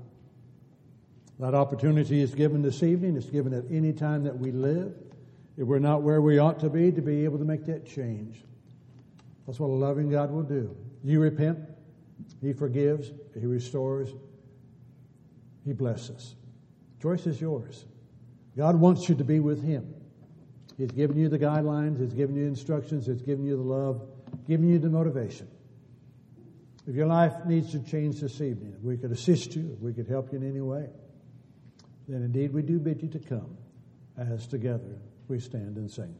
That 1.39 1.55
opportunity 1.55 2.21
is 2.21 2.36
given 2.36 2.62
this 2.62 2.84
evening. 2.84 3.17
It's 3.17 3.29
given 3.29 3.53
at 3.53 3.63
any 3.71 3.93
time 3.93 4.23
that 4.23 4.38
we 4.38 4.51
live. 4.51 4.93
If 5.57 5.67
we're 5.67 5.79
not 5.79 6.03
where 6.03 6.21
we 6.21 6.38
ought 6.38 6.60
to 6.60 6.69
be, 6.69 6.91
to 6.91 7.01
be 7.01 7.23
able 7.23 7.39
to 7.39 7.45
make 7.45 7.65
that 7.65 7.86
change. 7.86 8.43
That's 9.47 9.60
what 9.60 9.67
a 9.67 9.73
loving 9.73 10.10
God 10.10 10.31
will 10.31 10.43
do. 10.43 10.75
You 11.03 11.19
repent, 11.19 11.60
He 12.41 12.53
forgives, 12.53 13.12
He 13.39 13.45
restores, 13.47 14.13
he 15.65 15.73
blesses. 15.73 16.36
Choice 17.01 17.27
is 17.27 17.39
yours. 17.39 17.86
God 18.57 18.75
wants 18.75 19.07
you 19.07 19.15
to 19.15 19.23
be 19.23 19.39
with 19.39 19.63
Him. 19.63 19.93
He's 20.77 20.91
given 20.91 21.17
you 21.17 21.29
the 21.29 21.39
guidelines, 21.39 21.99
He's 21.99 22.13
given 22.13 22.36
you 22.36 22.45
instructions, 22.45 23.05
He's 23.05 23.21
given 23.21 23.45
you 23.45 23.55
the 23.55 23.63
love, 23.63 24.01
given 24.47 24.67
you 24.67 24.79
the 24.79 24.89
motivation. 24.89 25.47
If 26.88 26.96
your 26.96 27.08
life 27.08 27.46
needs 27.46 27.72
to 27.72 27.80
change 27.80 28.22
this 28.22 28.41
evening, 28.41 28.74
if 28.78 28.84
we 28.84 28.98
could 28.98 29.12
assist 29.12 29.56
you, 29.56 29.72
if 29.74 29.80
we 29.80 29.94
could 29.94 30.08
help 30.08 30.32
you 30.32 30.39
in 30.39 30.50
any 30.50 30.62
way, 30.62 30.88
then 32.08 32.24
indeed 32.24 32.52
we 32.52 32.63
do 32.63 32.80
bid 32.80 33.02
you 33.02 33.10
to 33.10 33.20
come 33.20 33.56
as 34.17 34.48
together 34.48 34.98
we 35.28 35.39
stand 35.39 35.78
and 35.78 35.89
sing. 35.89 36.15